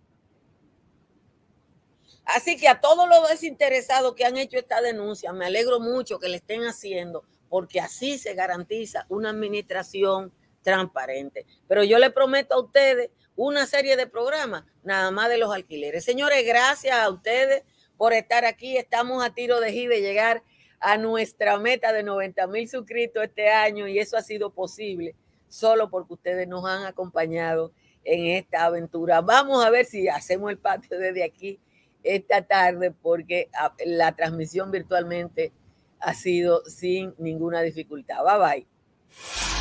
Así 2.26 2.58
que 2.58 2.68
a 2.68 2.80
todos 2.80 3.08
los 3.08 3.30
desinteresados 3.30 4.16
que 4.16 4.26
han 4.26 4.38
hecho 4.38 4.58
esta 4.58 4.82
denuncia, 4.82 5.34
me 5.34 5.46
alegro 5.46 5.80
mucho 5.80 6.20
que 6.20 6.30
le 6.30 6.38
estén 6.38 6.64
haciendo, 6.64 7.24
porque 7.50 7.82
así 7.82 8.18
se 8.18 8.34
garantiza 8.34 9.06
una 9.10 9.30
administración 9.30 10.32
transparente. 10.64 11.46
Pero 11.68 11.84
yo 11.84 12.00
le 12.00 12.10
prometo 12.10 12.56
a 12.56 12.62
ustedes 12.62 13.12
una 13.36 13.66
serie 13.66 13.96
de 13.96 14.08
programas, 14.08 14.64
nada 14.84 15.12
más 15.12 15.30
de 15.30 15.38
los 15.38 15.54
alquileres. 15.54 16.04
Señores, 16.04 16.46
gracias 16.46 16.98
a 16.98 17.10
ustedes 17.10 17.64
por 17.98 18.14
estar 18.14 18.46
aquí. 18.46 18.78
Estamos 18.78 19.24
a 19.24 19.34
tiro 19.34 19.60
de 19.60 19.72
de 19.72 20.02
llegar 20.02 20.44
a 20.80 20.98
nuestra 20.98 21.58
meta 21.58 21.94
de 21.94 22.04
90 22.04 22.48
mil 22.48 22.68
suscritos 22.68 23.24
este 23.24 23.50
año 23.50 23.88
y 23.88 24.00
eso 24.00 24.18
ha 24.18 24.22
sido 24.22 24.52
posible 24.52 25.16
solo 25.48 25.90
porque 25.90 26.14
ustedes 26.14 26.48
nos 26.48 26.66
han 26.66 26.86
acompañado 26.86 27.72
en 28.04 28.26
esta 28.26 28.66
aventura. 28.66 29.22
Vamos 29.22 29.64
a 29.64 29.70
ver 29.70 29.86
si 29.86 30.08
hacemos 30.10 30.52
el 30.52 30.58
patio 30.58 30.98
desde 30.98 31.24
aquí 31.24 31.60
esta 32.04 32.42
tarde 32.42 32.92
porque 32.92 33.50
ah, 33.58 33.74
la 33.86 34.14
transmisión 34.14 34.72
virtualmente 34.72 35.54
ha 36.00 36.14
sido 36.14 36.66
sin 36.66 37.14
ninguna 37.18 37.62
dificultad. 37.62 38.24
Bye 38.24 38.40
bye. 38.40 39.53